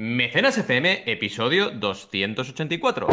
[0.00, 3.08] Mecenas FM, episodio 284.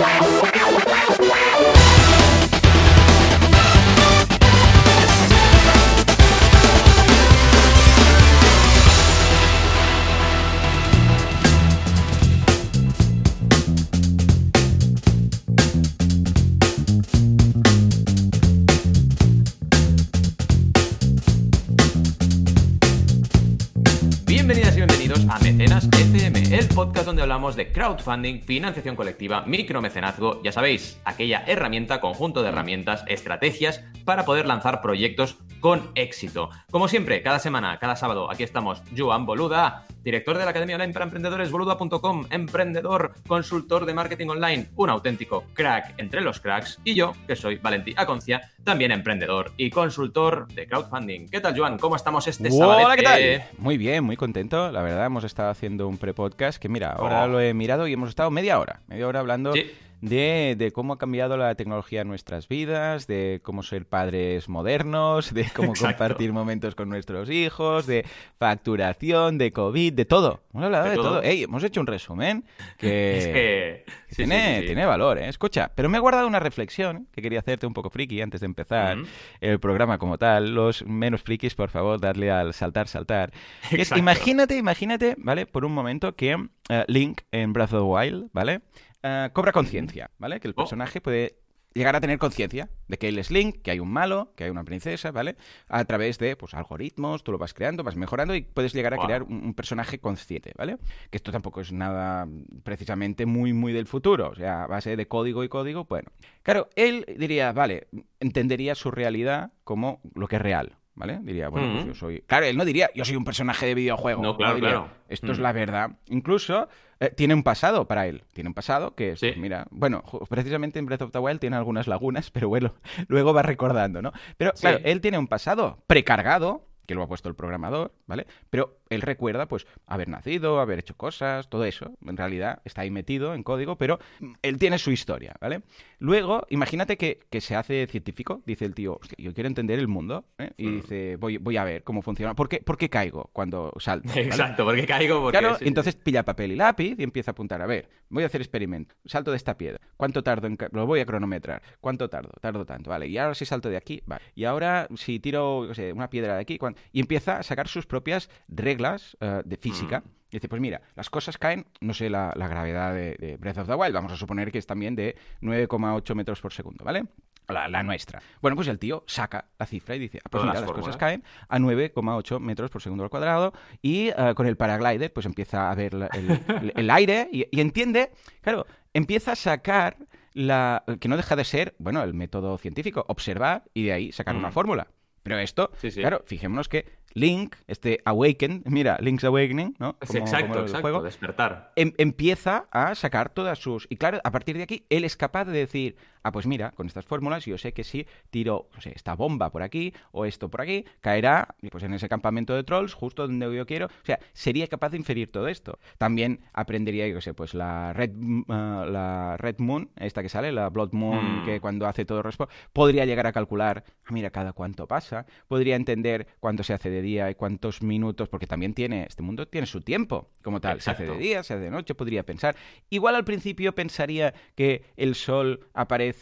[27.56, 34.46] De crowdfunding, financiación colectiva, micromecenazgo, ya sabéis, aquella herramienta, conjunto de herramientas, estrategias para poder
[34.46, 36.50] lanzar proyectos con éxito.
[36.72, 40.94] Como siempre, cada semana, cada sábado, aquí estamos Joan Boluda, director de la Academia Online
[40.94, 46.94] para Emprendedores, boluda.com, emprendedor, consultor de marketing online, un auténtico crack entre los cracks, y
[46.94, 51.28] yo, que soy Valentí Aconcia, también emprendedor y consultor de crowdfunding.
[51.30, 51.78] ¿Qué tal, Joan?
[51.80, 52.86] ¿Cómo estamos este sábado?
[52.86, 53.44] Hola, ¿qué tal?
[53.58, 54.72] Muy bien, muy contento.
[54.72, 57.28] La verdad, hemos estado haciendo un pre-podcast que, mira, ahora Oh.
[57.28, 59.72] lo he mirado y hemos estado media hora, media hora hablando Sí.
[60.06, 65.34] De, de cómo ha cambiado la tecnología en nuestras vidas, de cómo ser padres modernos,
[65.34, 65.98] de cómo Exacto.
[65.98, 68.06] compartir momentos con nuestros hijos, de
[68.38, 70.44] facturación, de COVID, de todo.
[70.54, 71.10] Hemos hablado De de, todo.
[71.10, 71.22] todo.
[71.24, 72.46] Ey, hemos hecho un resumen
[72.78, 73.18] que...
[73.26, 73.86] Es que...
[74.10, 74.66] sí, tiene, sí, sí.
[74.68, 75.28] tiene valor, ¿eh?
[75.28, 78.46] Escucha, pero me he guardado una reflexión que quería hacerte un poco friki antes de
[78.46, 78.98] empezar
[79.42, 80.54] el programa como tal.
[80.54, 83.32] Los menos frikis, por favor, darle al saltar, saltar.
[83.72, 85.46] Es, imagínate, imagínate, ¿vale?
[85.46, 86.38] Por un momento que
[86.70, 88.62] eh, Link en Breath of the Wild, ¿vale?
[89.08, 90.40] Eh, cobra conciencia, ¿vale?
[90.40, 90.58] Que el Oh.
[90.58, 91.36] personaje puede
[91.76, 94.50] llegar a tener conciencia de que él es Link, que hay un malo, que hay
[94.50, 95.36] una princesa, ¿vale?
[95.68, 98.98] A través de, pues, algoritmos, tú lo vas creando, vas mejorando y puedes llegar a
[98.98, 99.06] Wow.
[99.06, 100.78] crear un, un personaje consciente, ¿vale?
[101.12, 102.28] Que esto tampoco es nada
[102.64, 106.10] precisamente muy, muy del futuro, o sea, a base de código y código, bueno.
[106.42, 107.88] Claro, él diría, vale,
[108.20, 111.20] entendería su realidad como lo que es real, ¿vale?
[111.22, 112.22] Diría, bueno, pues yo soy...
[112.22, 114.22] Claro, él no diría, yo soy un personaje de videojuego.
[114.24, 114.90] No, claro, diría, claro.
[115.10, 115.92] Esto es la verdad.
[116.08, 116.68] Incluso
[117.00, 118.24] eh, tiene un pasado para él.
[118.34, 119.28] Tiene un pasado que es, Sí.
[119.28, 122.74] pues mira, bueno, precisamente en Breath of the Wild tiene algunas lagunas, pero bueno,
[123.08, 124.12] luego va recordando, ¿no?
[124.38, 124.62] Pero Sí.
[124.62, 128.28] claro, él tiene un pasado precargado, que lo ha puesto el programador, ¿vale?
[128.50, 131.96] Pero él recuerda, pues, haber nacido, haber hecho cosas, todo eso.
[132.06, 134.00] En realidad está ahí metido en código, pero
[134.42, 135.62] él tiene su historia, ¿vale?
[136.00, 139.88] Luego, imagínate que, que se hace científico, dice el tío, "Hostia, yo quiero entender el
[139.88, 140.52] mundo, ¿eh?
[140.58, 140.76] Y Mm.
[140.76, 142.36] dice, voy, voy a ver cómo funciona.
[142.36, 144.10] ¿Por qué, por qué caigo cuando salto?
[144.16, 144.22] ¿vale?
[144.28, 145.38] Exacto, porque caigo porque...
[145.40, 147.62] Claro, sí, sí, entonces pilla papel y lápiz y empieza a apuntar.
[147.62, 148.96] A ver, voy a hacer experimento.
[149.06, 149.80] Salto de esta piedra.
[149.98, 150.58] ¿Cuánto tardo en.?
[150.72, 151.62] Lo voy a cronometrar.
[151.80, 152.32] ¿Cuánto tardo?
[152.42, 152.90] Tardo tanto.
[152.90, 153.08] Vale.
[153.08, 154.02] Y ahora si salto de aquí.
[154.06, 154.22] Vale.
[154.36, 156.58] Y ahora si tiro, qué sé, una piedra de aquí.
[156.76, 160.00] ¿Cuán- Y empieza a sacar sus propias reglas eh, de física.
[160.02, 160.10] Mm.
[160.32, 163.60] Y dice, pues mira, las cosas caen, no sé la, la gravedad de, de Breath
[163.60, 167.06] of the Wild, vamos a suponer que es también de 9,8 metros por segundo, ¿vale?
[167.48, 168.22] La, la nuestra.
[168.42, 170.98] Bueno, pues el tío saca la cifra y dice, ah, pues mira, las las cosas
[170.98, 173.54] caen a 9,8 metros por segundo al cuadrado
[173.84, 177.46] y eh, con el paraglider pues empieza a ver la- el, el- el aire y,
[177.52, 179.98] y entiende, claro, empieza a sacar
[180.34, 184.36] la que no deja de ser, bueno, el método científico, observar y de ahí sacar
[184.36, 184.54] una Mm.
[184.54, 184.88] fórmula.
[185.26, 186.02] Pero esto, Sí, sí.
[186.02, 189.98] claro, fijémonos que Link, este Awaken, mira, Link's Awakening, ¿no?
[190.06, 191.72] Como- exacto, como exacto, juego, despertar.
[191.76, 193.88] em- empieza a sacar todas sus...
[193.90, 196.88] Y claro, a partir de aquí, él es capaz de decir, ah, pues mira, con
[196.88, 200.50] estas fórmulas yo sé que si tiro, no sé, esta bomba por aquí o esto
[200.50, 203.86] por aquí, caerá pues en ese campamento de trolls justo donde yo quiero.
[203.86, 205.78] O sea, sería capaz de inferir todo esto.
[206.00, 208.12] También aprendería, yo sé, pues la Red,
[208.50, 211.46] ah, la Red Moon, esta que sale, la Blood Moon, Mm.
[211.46, 215.76] que cuando hace todo respo- podría llegar a calcular, ah, mira, cada cuánto pasa, podría
[215.76, 219.68] entender cuánto se hace de día y cuántos minutos, porque también tiene, este mundo tiene
[219.68, 222.56] su tiempo como tal, se hace de día, se hace de noche, podría pensar.
[222.90, 226.15] Igual al principio pensaría que el sol aparece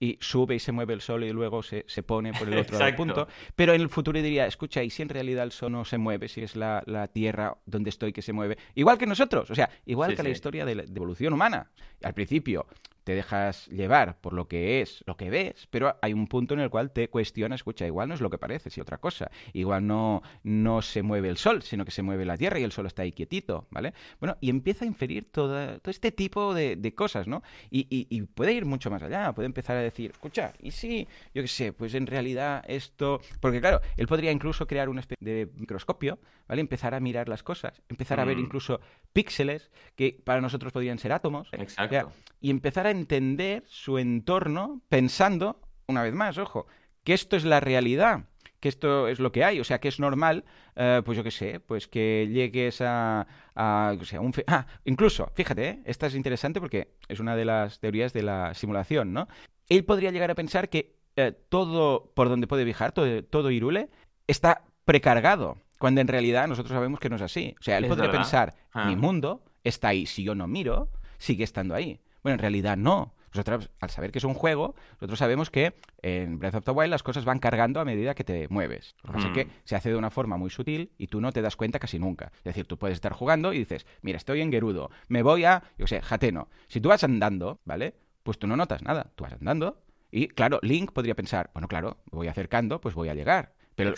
[0.00, 2.76] y sube y se mueve el sol y luego se, se pone por el otro
[2.76, 2.96] Exacto.
[2.96, 5.98] punto, pero en el futuro diría, escucha, ¿y si en realidad el sol no se
[5.98, 8.58] mueve, si es la, la tierra donde estoy que se mueve?
[8.74, 11.70] Igual que nosotros, o sea, igual Sí, que la historia de la de evolución humana.
[12.02, 12.66] Al principio
[13.08, 16.60] te dejas llevar por lo que es, lo que ves, pero hay un punto en
[16.60, 19.30] el cual te cuestionas, escucha, igual no es lo que parece, si otra cosa.
[19.54, 22.70] Igual no, no se mueve el sol, sino que se mueve la tierra y el
[22.72, 23.94] sol está ahí quietito, ¿vale?
[24.20, 27.42] Bueno, y empieza a inferir toda- todo este tipo de, de cosas, ¿no?
[27.70, 31.08] Y, y- y puede ir mucho más allá, puede empezar a decir, escucha, y si,
[31.34, 33.22] yo qué sé, pues en realidad esto...
[33.40, 36.60] Porque claro, él podría incluso crear una especie de microscopio, ¿vale?
[36.60, 38.40] Empezar a mirar las cosas, empezar a ver Mm.
[38.40, 38.80] incluso
[39.14, 41.48] píxeles que para nosotros podrían ser átomos.
[41.52, 41.56] ¿eh?
[41.62, 41.96] Exacto.
[41.96, 42.08] O sea,
[42.40, 46.66] y empezar a entender su entorno pensando, una vez más, ojo,
[47.04, 48.24] que esto es la realidad,
[48.60, 50.44] que esto es lo que hay, o sea, que es normal,
[50.76, 54.32] eh, pues yo qué sé, pues que llegues a, a o sea, un...
[54.46, 55.82] Ah, incluso, fíjate, ¿eh?
[55.84, 59.28] esta es interesante porque es una de las teorías de la simulación, ¿no?
[59.68, 63.90] Él podría llegar a pensar que eh, todo por donde puede viajar, todo, todo Irule,
[64.26, 67.54] está precargado, cuando en realidad nosotros sabemos que no es así.
[67.60, 68.20] O sea, él Es podría verdad.
[68.22, 68.86] pensar, Ah.
[68.86, 70.06] mi mundo está ahí.
[70.06, 72.00] Si yo no miro, sigue estando ahí.
[72.22, 73.14] Bueno, en realidad no.
[73.32, 76.90] Nosotros, al saber que es un juego, nosotros sabemos que en Breath of the Wild
[76.90, 78.96] las cosas van cargando a medida que te mueves.
[79.04, 81.78] Así que se hace de una forma muy sutil y tú no te das cuenta
[81.78, 82.32] casi nunca.
[82.38, 85.62] Es decir, tú puedes estar jugando y dices, mira, estoy en Gerudo, me voy a,
[85.76, 86.48] yo sé, Jateno.
[86.68, 87.94] Si tú vas andando, ¿vale?
[88.22, 89.12] Pues tú no notas nada.
[89.14, 93.14] Tú vas andando y, claro, Link podría pensar, bueno, claro, voy acercando, pues voy a
[93.14, 93.52] llegar.
[93.78, 93.94] Pero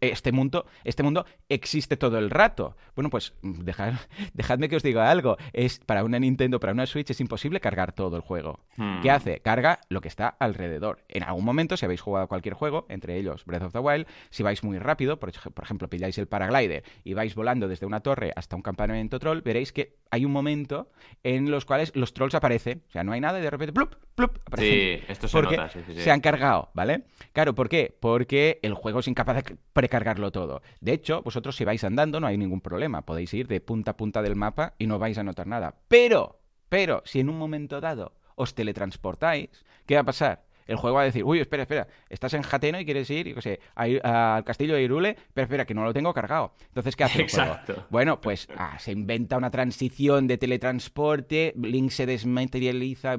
[0.00, 2.76] este mundo, este mundo existe todo el rato.
[2.96, 3.92] Bueno, pues dejad,
[4.32, 5.36] dejadme que os diga algo.
[5.52, 8.60] Es para una Nintendo, para una Switch es imposible cargar todo el juego.
[8.76, 9.02] Hmm.
[9.02, 9.40] ¿Qué hace?
[9.40, 11.04] Carga lo que está alrededor.
[11.08, 14.42] En algún momento, si habéis jugado cualquier juego, entre ellos Breath of the Wild, si
[14.42, 18.32] vais muy rápido, por, por ejemplo, pilláis el paraglider y vais volando desde una torre
[18.34, 20.90] hasta un campamento troll, veréis que hay un momento
[21.22, 22.82] en los cuales los trolls aparecen.
[22.88, 25.00] O sea, no hay nada y de repente, plup, plup, aparecen.
[25.00, 25.68] Sí, esto se Porque nota.
[25.68, 26.00] Sí, sí, sí.
[26.00, 27.04] se han cargado, ¿vale?
[27.32, 27.94] Claro, ¿por qué?
[28.00, 30.62] Porque el juego es incapaz de precargarlo todo.
[30.80, 33.02] De hecho, vosotros si vais andando no hay ningún problema.
[33.02, 35.74] Podéis ir de punta a punta del mapa y no vais a notar nada.
[35.88, 39.50] Pero, pero, si en un momento dado os teletransportáis,
[39.86, 40.47] ¿qué va a pasar?
[40.68, 43.34] El juego va a decir, uy, espera, espera, estás en Jateno y quieres ir, yo
[43.34, 46.52] qué sé, a al castillo de Irule, pero espera, que no lo tengo cargado.
[46.68, 47.56] Entonces, ¿qué hace el juego?
[47.90, 53.16] Bueno, pues ah, se inventa una transición de teletransporte, Link se desmaterializa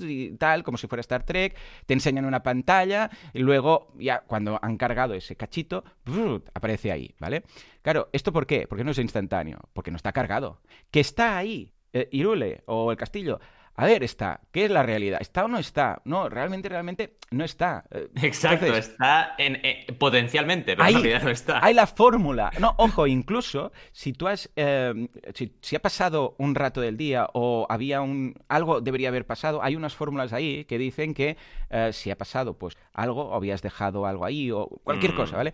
[0.00, 1.56] y tal, como si fuera Star Trek,
[1.86, 5.84] te enseñan una pantalla y luego, ya cuando han cargado ese cachito,
[6.52, 7.44] aparece ahí, ¿vale?
[7.82, 8.66] Claro, ¿esto por qué?
[8.66, 10.60] Porque no es instantáneo, porque no está cargado.
[10.90, 13.40] Que está ahí, eh, Irule o el castillo.
[13.80, 14.40] A ver, está.
[14.52, 15.18] ¿Qué es la realidad?
[15.20, 16.02] ¿Está o no está?
[16.04, 17.84] No, realmente, realmente no está.
[17.90, 21.64] Eh, Exacto, entonces, está en, eh, potencialmente, pero Ahí- en realidad no está.
[21.64, 22.50] Hay la fórmula.
[22.60, 24.50] No, ojo, incluso si tú has.
[24.56, 28.34] eh, si, si ha pasado un rato del día o había un.
[28.48, 31.36] algo debería haber pasado, hay unas fórmulas ahí que dicen que
[31.70, 35.16] eh, si ha pasado, pues algo, o habías dejado algo ahí, o cualquier Mm.
[35.16, 35.52] cosa, ¿vale?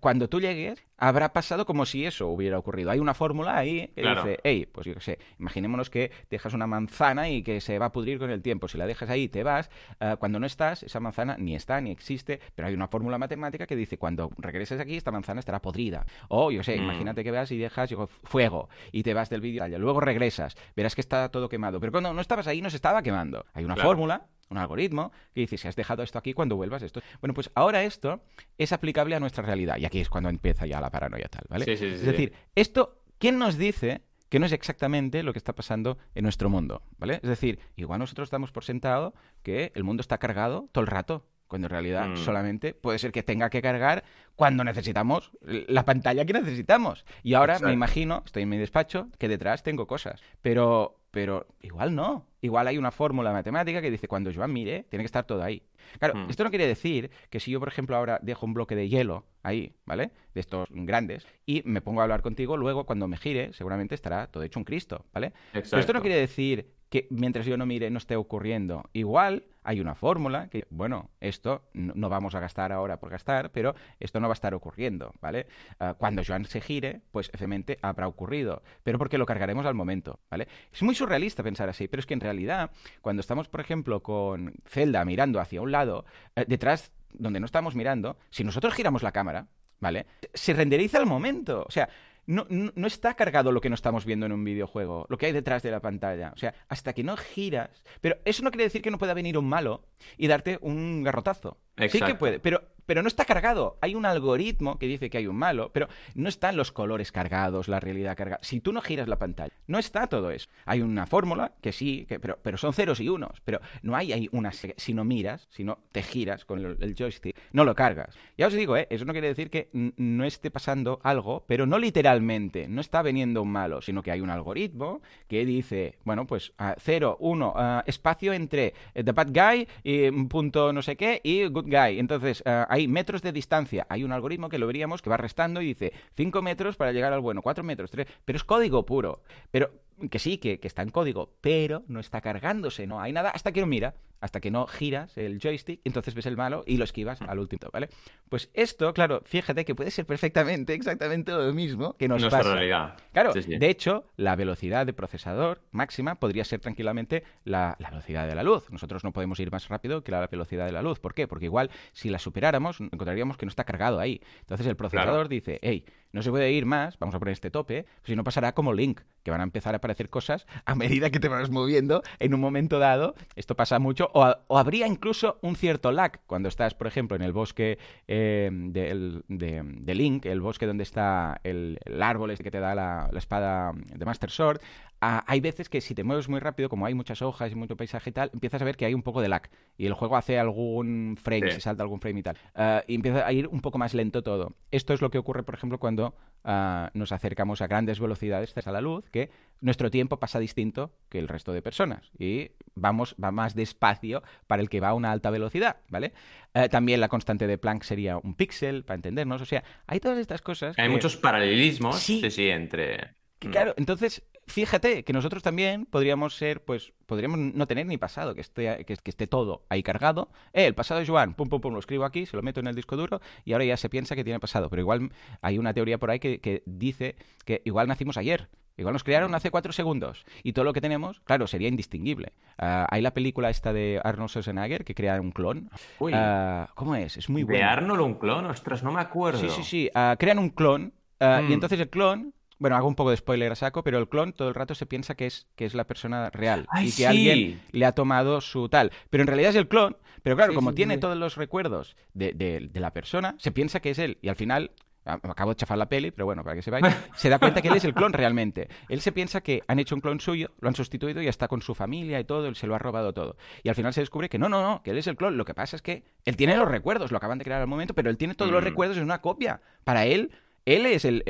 [0.00, 2.90] Cuando tú llegues, habrá pasado como si eso hubiera ocurrido.
[2.90, 4.22] Hay una fórmula ahí que Claro.
[4.24, 7.86] dice, hey, pues yo qué sé, imaginémonos que dejas una manzana y que se va
[7.86, 8.68] a pudrir con el tiempo.
[8.68, 9.70] Si la dejas ahí te vas,
[10.00, 13.66] eh, cuando no estás, esa manzana ni está ni existe, pero hay una fórmula matemática
[13.66, 16.06] que dice, cuando regreses aquí, esta manzana estará podrida.
[16.28, 16.84] O, yo sé, Mm.
[16.84, 20.94] imagínate que vas y dejas yo, fuego y te vas del vídeo, luego regresas, verás
[20.94, 21.78] que está todo quemado.
[21.80, 23.44] Pero cuando no estabas ahí, no se estaba quemando.
[23.52, 23.88] Hay una Claro.
[23.90, 27.00] fórmula un algoritmo que dice si has dejado esto aquí cuando vuelvas esto.
[27.20, 28.22] Bueno, pues ahora esto
[28.58, 31.64] es aplicable a nuestra realidad y aquí es cuando empieza ya la paranoia tal, ¿vale?
[31.64, 32.06] Sí, sí, sí, es sí.
[32.06, 36.50] decir, esto, ¿quién nos dice que no es exactamente lo que está pasando en nuestro
[36.50, 37.14] mundo, ¿vale?
[37.22, 41.26] Es decir, igual nosotros damos por sentado que el mundo está cargado todo el rato,
[41.46, 42.16] cuando en realidad Mm.
[42.16, 44.02] solamente puede ser que tenga que cargar
[44.34, 47.04] cuando necesitamos la pantalla que necesitamos.
[47.22, 47.68] Y ahora Exacto.
[47.68, 52.26] me imagino, estoy en mi despacho, que detrás tengo cosas, pero pero igual no.
[52.42, 55.62] Igual hay una fórmula matemática que dice cuando Joan mire, tiene que estar todo ahí.
[55.98, 56.28] Claro, Hmm.
[56.28, 59.24] esto no quiere decir que si yo, por ejemplo, ahora dejo un bloque de hielo
[59.42, 60.10] ahí, ¿vale?
[60.34, 64.26] De estos grandes, y me pongo a hablar contigo, luego cuando me gire, seguramente estará
[64.26, 65.32] todo hecho un Cristo, ¿vale?
[65.54, 68.88] Pero esto no quiere decir que mientras yo no mire no esté ocurriendo.
[68.92, 73.74] Igual hay una fórmula que, bueno, esto no, vamos a gastar ahora por gastar, pero
[73.98, 75.46] esto no va a estar ocurriendo, ¿vale?
[75.80, 80.20] Ah, cuando Joan se gire, pues efectivamente habrá ocurrido, pero porque lo cargaremos al momento,
[80.30, 80.46] ¿vale?
[80.72, 84.54] Es muy surrealista pensar así, pero es que en realidad, cuando estamos, por ejemplo, con
[84.64, 86.04] Zelda mirando hacia un lado,
[86.36, 89.48] eh, detrás donde no estamos mirando, si nosotros giramos la cámara,
[89.80, 90.06] ¿vale?
[90.32, 91.88] Se renderiza al momento, o sea,
[92.26, 95.26] no, no, no está cargado lo que no estamos viendo en un videojuego, lo que
[95.26, 96.32] hay detrás de la pantalla.
[96.34, 97.84] O sea, hasta que no giras.
[98.00, 99.84] Pero eso no quiere decir que no pueda venir un malo
[100.16, 101.58] y darte un garrotazo.
[101.76, 102.18] Sí que Exacto.
[102.18, 103.78] puede, pero, pero no está cargado.
[103.80, 107.68] Hay un algoritmo que dice que hay un malo, pero no están los colores cargados,
[107.68, 108.40] la realidad cargada.
[108.42, 110.48] Si tú no giras la pantalla, no está todo eso.
[110.64, 113.40] Hay una fórmula que sí, que, pero, pero son ceros y unos.
[113.44, 114.52] Pero no hay, hay una.
[114.52, 118.16] Si no miras, si no te giras con el, joystick, no lo cargas.
[118.38, 118.86] Ya os digo, ¿eh?
[118.90, 122.68] eso no quiere decir que no esté pasando algo, pero no literalmente.
[122.68, 127.16] No está veniendo un malo, sino que hay un algoritmo que dice, bueno, pues 0,
[127.20, 131.66] 1, espacio entre eh, the bad guy y un punto no sé qué y good
[131.66, 131.98] guy.
[131.98, 133.86] Entonces, ah, hay metros de distancia.
[133.88, 137.12] Hay un algoritmo que lo veríamos que va restando y dice 5 metros para llegar
[137.12, 138.06] al bueno, 4 metros, 3.
[138.24, 139.22] Pero es código puro.
[139.50, 139.70] Pero
[140.10, 143.52] que sí, que, que está en código, pero no está cargándose, no hay nada hasta
[143.52, 146.84] que no mira, hasta que no giras el joystick, entonces ves el malo y lo
[146.84, 147.88] esquivas al último, ¿vale?
[148.28, 152.54] Pues esto, claro, fíjate que puede ser perfectamente exactamente lo mismo que nos Nuestra pasa.
[152.54, 152.96] realidad.
[153.12, 153.56] Claro, Sí, sí.
[153.58, 158.42] de hecho, la velocidad de procesador máxima podría ser tranquilamente la, la velocidad de la
[158.42, 158.70] luz.
[158.70, 160.98] Nosotros no podemos ir más rápido que la velocidad de la luz.
[160.98, 161.28] ¿Por qué?
[161.28, 164.20] Porque igual si la superáramos, encontraríamos que no está cargado ahí.
[164.40, 165.28] Entonces el procesador Claro.
[165.28, 168.52] dice, hey, no se puede ir más, vamos a poner este tope, si no pasará
[168.54, 172.02] como Link, que van a empezar a aparecer cosas a medida que te vas moviendo
[172.18, 173.14] en un momento dado.
[173.34, 177.32] Esto pasa mucho, o, habría incluso un cierto lag cuando estás, por ejemplo, en el
[177.32, 183.10] bosque eh, de, Link, el bosque donde está el, árbol este que te da la
[183.12, 184.60] espada de Master Sword,
[185.00, 188.10] hay veces que si te mueves muy rápido, como hay muchas hojas y mucho paisaje
[188.10, 189.48] y tal, empiezas a ver que hay un poco de lag.
[189.76, 192.36] Y el juego hace algún frame, se salta algún frame y tal.
[192.54, 194.56] Ah, y empieza a ir un poco más lento todo.
[194.70, 198.72] Esto es lo que ocurre, por ejemplo, cuando ah, nos acercamos a grandes velocidades a
[198.72, 202.10] la luz, que nuestro tiempo pasa distinto que el resto de personas.
[202.18, 206.14] Y vamos, va más despacio para el que va a una alta velocidad, ¿vale?
[206.54, 209.42] Ah, también la constante de Planck sería un píxel, para entendernos.
[209.42, 210.78] O sea, hay todas estas cosas.
[210.78, 213.14] Hay muchos paralelismos, sí, sí, entre.
[213.42, 213.50] Mm.
[213.50, 218.40] claro, entonces fíjate que nosotros también podríamos ser, pues, podríamos no tener ni pasado, que
[218.40, 220.28] esté, que, esté todo ahí cargado.
[220.52, 222.68] Eh, el pasado de Joan, pum, pum, pum, lo escribo aquí, se lo meto en
[222.68, 224.70] el disco duro y ahora ya se piensa que tiene pasado.
[224.70, 225.10] Pero igual
[225.42, 228.48] hay una teoría por ahí que, dice que igual nacimos ayer.
[228.78, 232.34] Igual nos crearon hace cuatro segundos y todo lo que tenemos, claro, sería indistinguible.
[232.58, 235.70] Ah, hay la película esta de Arnold Schwarzenegger que crea un clon.
[235.98, 236.12] Uy.
[236.14, 237.16] Ah, ¿Cómo es?
[237.16, 237.58] Es muy bueno.
[237.58, 238.44] ¿De Arnold un clon?
[238.44, 239.40] Ostras, no me acuerdo.
[239.40, 239.90] Sí, sí, sí.
[239.94, 241.52] Ah, crean un clon y mm.
[241.52, 244.48] entonces el clon bueno, hago un poco de spoiler a saco, pero el clon todo
[244.48, 247.84] el rato se piensa que es, que es la persona real y que alguien le
[247.84, 248.92] ha tomado su tal.
[249.10, 252.80] Pero en realidad es el clon, pero claro, como tiene todos los recuerdos de, de,
[252.80, 254.72] la persona, se piensa que es él y al final
[255.04, 257.68] acabo de chafar la peli, pero bueno, para que se vaya, se da cuenta que
[257.68, 258.68] él es el clon realmente.
[258.88, 261.62] Él se piensa que han hecho un clon suyo, lo han sustituido y está con
[261.62, 263.36] su familia y todo, él se lo ha robado todo.
[263.62, 265.36] Y al final se descubre que no, no, no, que él es el clon.
[265.36, 267.94] Lo que pasa es que él tiene los recuerdos, lo acaban de crear al momento,
[267.94, 268.66] pero él tiene todos los mm.
[268.66, 269.60] recuerdos en una copia.
[269.84, 270.32] Para él,
[270.66, 271.22] él es el,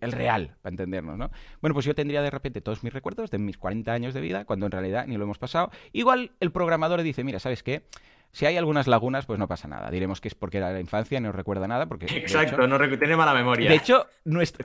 [0.00, 1.30] real, para entendernos, ¿no?
[1.60, 4.44] Bueno, pues yo tendría de repente todos mis recuerdos de mis 40 años de vida,
[4.44, 5.70] cuando en realidad ni lo hemos pasado.
[5.92, 7.84] Igual el programador dice, mira, ¿sabes qué?
[8.32, 9.88] Si hay algunas lagunas, pues no pasa nada.
[9.90, 12.06] Diremos que es porque era la infancia, no recuerda nada, porque...
[12.06, 13.70] Exacto, no tiene mala memoria.
[13.70, 14.08] De hecho,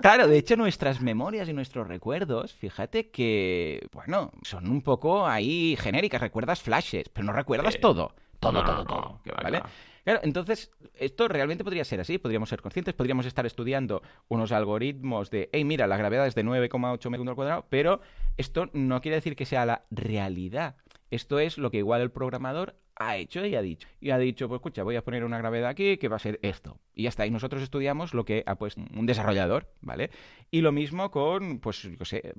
[0.01, 5.77] claro, de hecho nuestras memorias y nuestros recuerdos, fíjate que, bueno, son un poco ahí
[5.79, 6.19] genéricas.
[6.21, 8.13] Recuerdas flashes, pero no recuerdas todo.
[8.39, 9.21] Todo, todo, todo.
[9.43, 9.61] ¿Vale?
[10.03, 15.29] Claro, entonces, esto realmente podría ser así, podríamos ser conscientes, podríamos estar estudiando unos algoritmos
[15.29, 18.01] de, hey, mira, la gravedad es de 9,8 metros al cuadrado, pero
[18.37, 20.75] esto no quiere decir que sea la realidad.
[21.11, 22.75] Esto es lo que igual el programador
[23.07, 23.87] ha hecho y ha dicho.
[23.99, 26.39] Y ha dicho, pues escucha, voy a poner una gravedad aquí que va a ser
[26.41, 26.79] esto.
[26.93, 27.25] Y está.
[27.25, 30.09] Y nosotros estudiamos lo que ha puesto un desarrollador, ¿vale?
[30.49, 32.33] Y lo mismo con, pues, yo sé,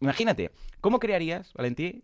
[0.00, 2.00] imagínate, ¿cómo crearías, Valentí,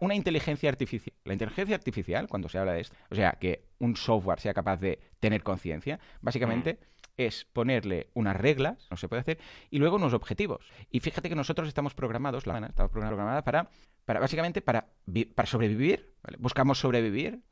[0.00, 1.14] una inteligencia artificial?
[1.24, 4.78] La inteligencia artificial, cuando se habla de esto, o sea, que un software sea capaz
[4.78, 6.74] de tener conciencia, básicamente...
[6.74, 6.97] Mm.
[7.18, 9.38] Es ponerle unas reglas, no se puede hacer,
[9.70, 10.64] y luego unos objetivos.
[10.90, 13.68] Y fíjate que nosotros estamos programados, la estamos programada para
[14.08, 14.88] para básicamente para,
[15.34, 17.42] para sobrevivir, buscamos sobrevivir,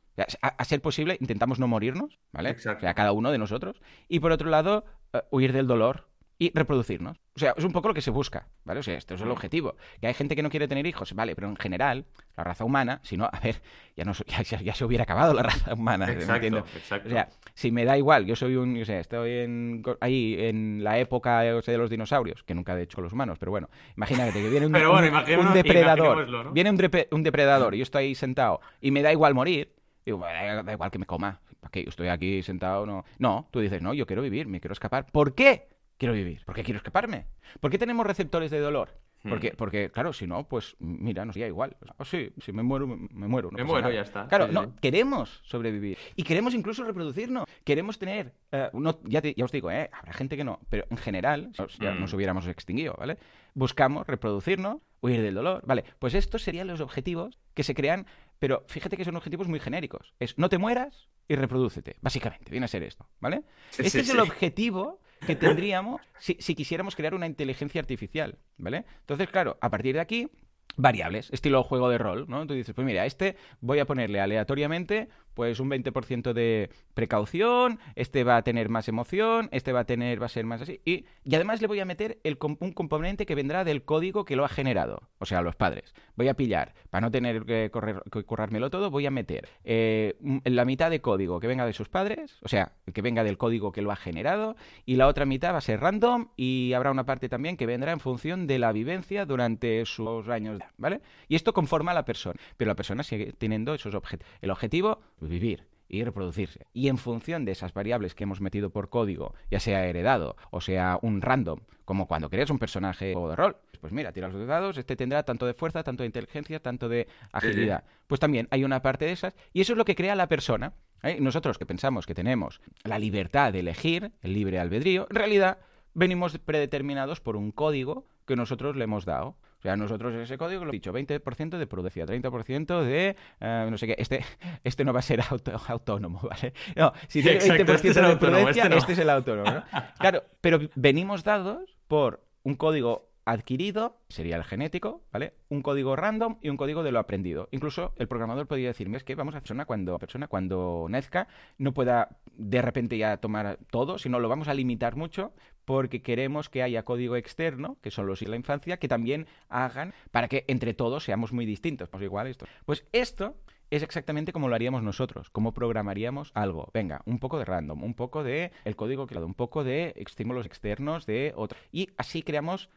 [0.41, 2.51] a, ser posible intentamos no morirnos, ¿vale?
[2.51, 3.79] O sea, cada uno de nosotros.
[4.07, 4.83] Y por otro lado,
[5.13, 6.09] eh, huir del dolor
[6.39, 7.17] y reproducirnos.
[7.35, 8.79] O sea, es un poco lo que se busca, ¿vale?
[8.79, 9.31] O sea, esto es el mm.
[9.31, 9.75] objetivo.
[9.99, 12.99] Que hay gente que no quiere tener hijos, vale, pero en general, la raza humana,
[13.03, 13.61] si no, a ver,
[13.95, 17.09] ya, no, ya, se hubiera acabado la raza humana, exacto, Exacto.
[17.09, 20.83] O sea, si me da igual, yo soy un, yo sé, estoy en, ahí en
[20.83, 24.49] la época de los dinosaurios, que nunca he hecho los humanos, pero bueno, imagínate que
[24.49, 24.71] viene un,
[25.53, 29.73] depredador, viene un, depredador y yo estoy ahí sentado y me da igual morir,
[30.05, 31.83] digo, da igual que me coma, ¿para qué?
[31.83, 33.03] Yo estoy aquí sentado, no.
[33.19, 35.05] No, tú dices, no, yo quiero vivir, me quiero escapar.
[35.11, 35.67] ¿Por qué?
[35.97, 36.43] Quiero vivir?
[36.45, 37.25] ¿Por qué quiero escaparme?
[37.59, 38.89] ¿Por qué tenemos receptores de dolor?
[39.23, 39.29] Hmm.
[39.29, 41.75] Porque, porque, claro, si no, pues mira, nos sería igual.
[41.97, 43.49] O sí, si me muero, me, muero.
[43.51, 44.27] me muero, ya está.
[44.27, 45.97] Claro, no, queremos sobrevivir.
[46.15, 47.45] Y queremos incluso reproducirnos.
[47.63, 48.33] Queremos tener.
[48.51, 48.69] Eh,
[49.05, 51.99] ya, ya, os digo, eh, habrá gente que no, pero en general ya hmm.
[51.99, 53.17] nos hubiéramos extinguido, ¿vale?
[53.55, 55.63] Buscamos reproducirnos, huir del dolor.
[55.65, 58.05] Vale, pues estos serían los objetivos que se crean,
[58.37, 60.13] pero fíjate que son objetivos muy genéricos.
[60.19, 61.95] Es no te mueras y reprodúcete.
[62.01, 63.41] Básicamente, viene a ser esto, ¿vale?
[63.77, 68.85] este es el objetivo que tendríamos si, si quisiéramos crear una inteligencia artificial, ¿vale?
[68.99, 70.29] Entonces, claro, a partir de aquí
[70.77, 72.45] variables, estilo juego de rol, ¿no?
[72.47, 78.23] Tú dices, pues mira, este voy a ponerle aleatoriamente pues un 20% de precaución, este
[78.23, 80.81] va a tener más emoción, este va a tener, va a ser más así.
[80.83, 84.35] Y, y además le voy a meter el, un componente que vendrá del código que
[84.35, 85.93] lo ha generado, o sea, los padres.
[86.15, 90.15] Voy a pillar, para no tener que, correr, que currármelo todo, voy a meter eh,
[90.43, 93.71] la mitad de código que venga de sus padres, o sea, que venga del código
[93.71, 94.55] que lo ha generado,
[94.87, 97.91] y la otra mitad va a ser random y habrá una parte también que vendrá
[97.91, 101.01] en función de la vivencia durante sus años, ¿vale?
[101.27, 104.31] Y esto conforma a la persona, pero la persona sigue teniendo esos objetivos.
[104.41, 106.65] El objetivo vivir y reproducirse.
[106.73, 110.61] Y en función de esas variables que hemos metido por código, ya sea heredado o
[110.61, 114.47] sea un random, como cuando creas un personaje o de rol, pues mira, tiras los
[114.47, 117.83] dados, este tendrá tanto de fuerza, tanto de inteligencia, tanto de agilidad.
[118.07, 120.73] Pues también hay una parte de esas, y eso es lo que crea la persona.
[121.03, 121.17] ¿eh?
[121.21, 125.59] Nosotros que pensamos que tenemos la libertad de elegir, el libre albedrío, en realidad
[125.93, 130.71] venimos predeterminados por un código que nosotros le hemos dado sea, nosotros ese código lo
[130.71, 133.95] he dicho, 20% de prudencia, 30% de eh, no sé qué.
[133.97, 134.23] Este,
[134.63, 135.21] este no va a ser
[135.67, 136.53] autónomo, ¿vale?
[136.75, 139.63] No, si tiene 20% este de prudencia, este, este, es el autónomo, ¿no?
[139.99, 145.33] Claro, pero venimos dados por un código adquirido, sería el genético, ¿vale?
[145.49, 147.49] Un código random y un código de lo aprendido.
[147.51, 151.73] Incluso el programador podría decirme, es que vamos a persona cuando persona cuando nazca no
[151.73, 155.33] pueda de repente ya tomar todo, sino lo vamos a limitar mucho
[155.65, 159.93] porque queremos que haya código externo, que son los de la infancia, que también hagan
[160.11, 161.89] para que entre todos seamos muy distintos.
[161.89, 162.45] Pues igual esto.
[162.65, 163.35] Pues esto
[163.69, 166.69] es exactamente como lo haríamos nosotros, cómo programaríamos algo.
[166.73, 170.45] Venga, un poco de random, un poco de el código creado, un poco de estímulos
[170.45, 171.57] externos de otro.
[171.71, 172.69] Y así creamos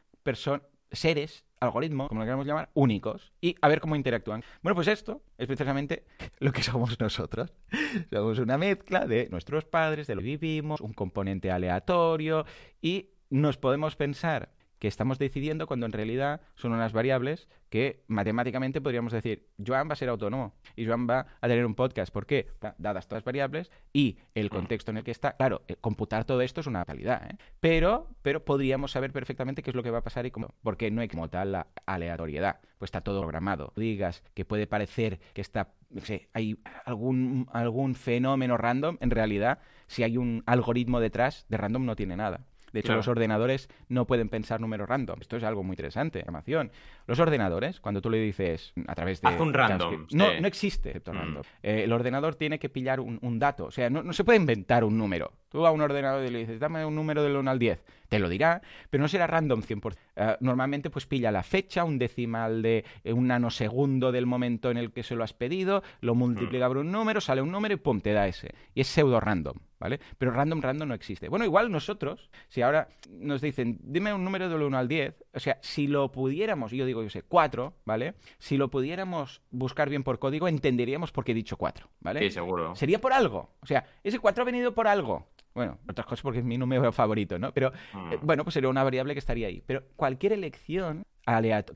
[0.92, 4.42] seres, algoritmos, como lo queramos llamar, únicos, y a ver cómo interactúan.
[4.62, 6.04] Bueno, pues esto es precisamente
[6.38, 7.52] lo que somos nosotros.
[8.10, 12.44] somos una mezcla de nuestros padres, de lo que vivimos, un componente aleatorio,
[12.80, 18.80] y nos podemos pensar que estamos decidiendo cuando en realidad son unas variables que matemáticamente
[18.80, 22.12] podríamos decir, Joan va a ser autónomo y Joan va a tener un podcast.
[22.12, 22.48] ¿Por qué?
[22.78, 24.48] Dadas todas las variables y el mm.
[24.48, 25.36] contexto en el que está.
[25.36, 27.36] Claro, eh, computar todo esto es una calidad, ¿eh?
[27.60, 30.90] pero, pero podríamos saber perfectamente qué es lo que va a pasar y cómo, porque
[30.90, 32.60] no hay como tal la aleatoriedad.
[32.78, 33.74] Pues está todo programado.
[33.76, 39.58] Digas que puede parecer que está, no sé, hay algún, algún fenómeno random, en realidad,
[39.86, 42.46] si hay un algoritmo detrás, de random no tiene nada.
[42.72, 45.20] De hecho, los ordenadores no pueden pensar números random.
[45.20, 46.20] Esto es algo muy interesante.
[46.20, 46.70] Programación.
[47.06, 49.28] Los ordenadores, cuando tú le dices a través de.
[49.28, 50.06] Haz un random.
[50.12, 51.10] No, no existe mm.
[51.10, 51.42] random.
[51.62, 53.66] Eh, el ordenador tiene que pillar un, dato.
[53.66, 55.32] O sea, no, se puede inventar un número.
[55.50, 57.84] Tú a un ordenador y le dices, dame un número del 1 al 10.
[58.08, 59.96] Te lo dirá, pero no será random 100%.
[60.16, 64.76] Eh, normalmente, pues pilla la fecha, un decimal de eh, un nanosegundo del momento en
[64.76, 66.70] el que se lo has pedido, lo multiplica mm.
[66.70, 68.54] por un número, sale un número y pum, te da ese.
[68.74, 69.56] Y es pseudo random.
[69.80, 69.98] ¿vale?
[70.18, 71.28] Pero random, random no existe.
[71.28, 75.40] Bueno, igual nosotros, si ahora nos dicen, dime un número del 1 al 10, o
[75.40, 78.14] sea, si lo pudiéramos, yo digo, yo sé, 4, ¿vale?
[78.38, 82.20] Si lo pudiéramos buscar bien por código, entenderíamos por qué he dicho 4, ¿vale?
[82.20, 82.76] Sí, seguro.
[82.76, 83.50] Sería por algo.
[83.60, 85.26] O sea, ese 4 ha venido por algo.
[85.54, 87.52] Bueno, otras cosas porque es mi número favorito, ¿no?
[87.52, 88.12] Pero, mm.
[88.12, 89.62] eh, bueno, pues sería una variable que estaría ahí.
[89.66, 91.04] Pero cualquier elección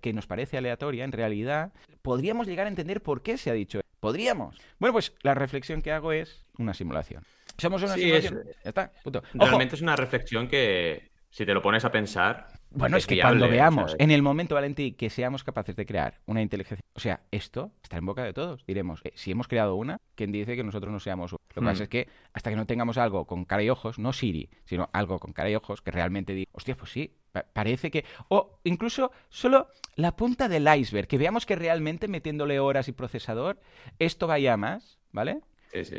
[0.00, 3.80] que nos parece aleatoria, en realidad, podríamos llegar a entender por qué se ha dicho.
[4.00, 4.56] Podríamos.
[4.78, 7.24] Bueno, pues la reflexión que hago es una simulación.
[7.56, 8.42] Somos una simulación.
[8.64, 8.92] ya está,
[9.32, 12.48] Realmente es una reflexión que, si te lo pones a pensar.
[12.74, 16.42] Bueno, es, que cuando veamos, en el momento, Valentí, que seamos capaces de crear una
[16.42, 16.84] inteligencia.
[16.94, 18.64] O sea, esto está en boca de todos.
[18.66, 21.40] Diremos, eh, si hemos creado una, ¿quién dice que nosotros no seamos una?
[21.54, 21.84] Lo que pasa mm.
[21.84, 25.18] es que hasta que no tengamos algo con cara y ojos, no Siri, sino algo
[25.18, 27.14] con cara y ojos, que realmente diga, hostia, pues sí,
[27.52, 28.04] parece que...
[28.28, 33.60] O incluso solo la punta del iceberg, que veamos que realmente metiéndole horas y procesador,
[33.98, 35.40] esto vaya más, ¿vale?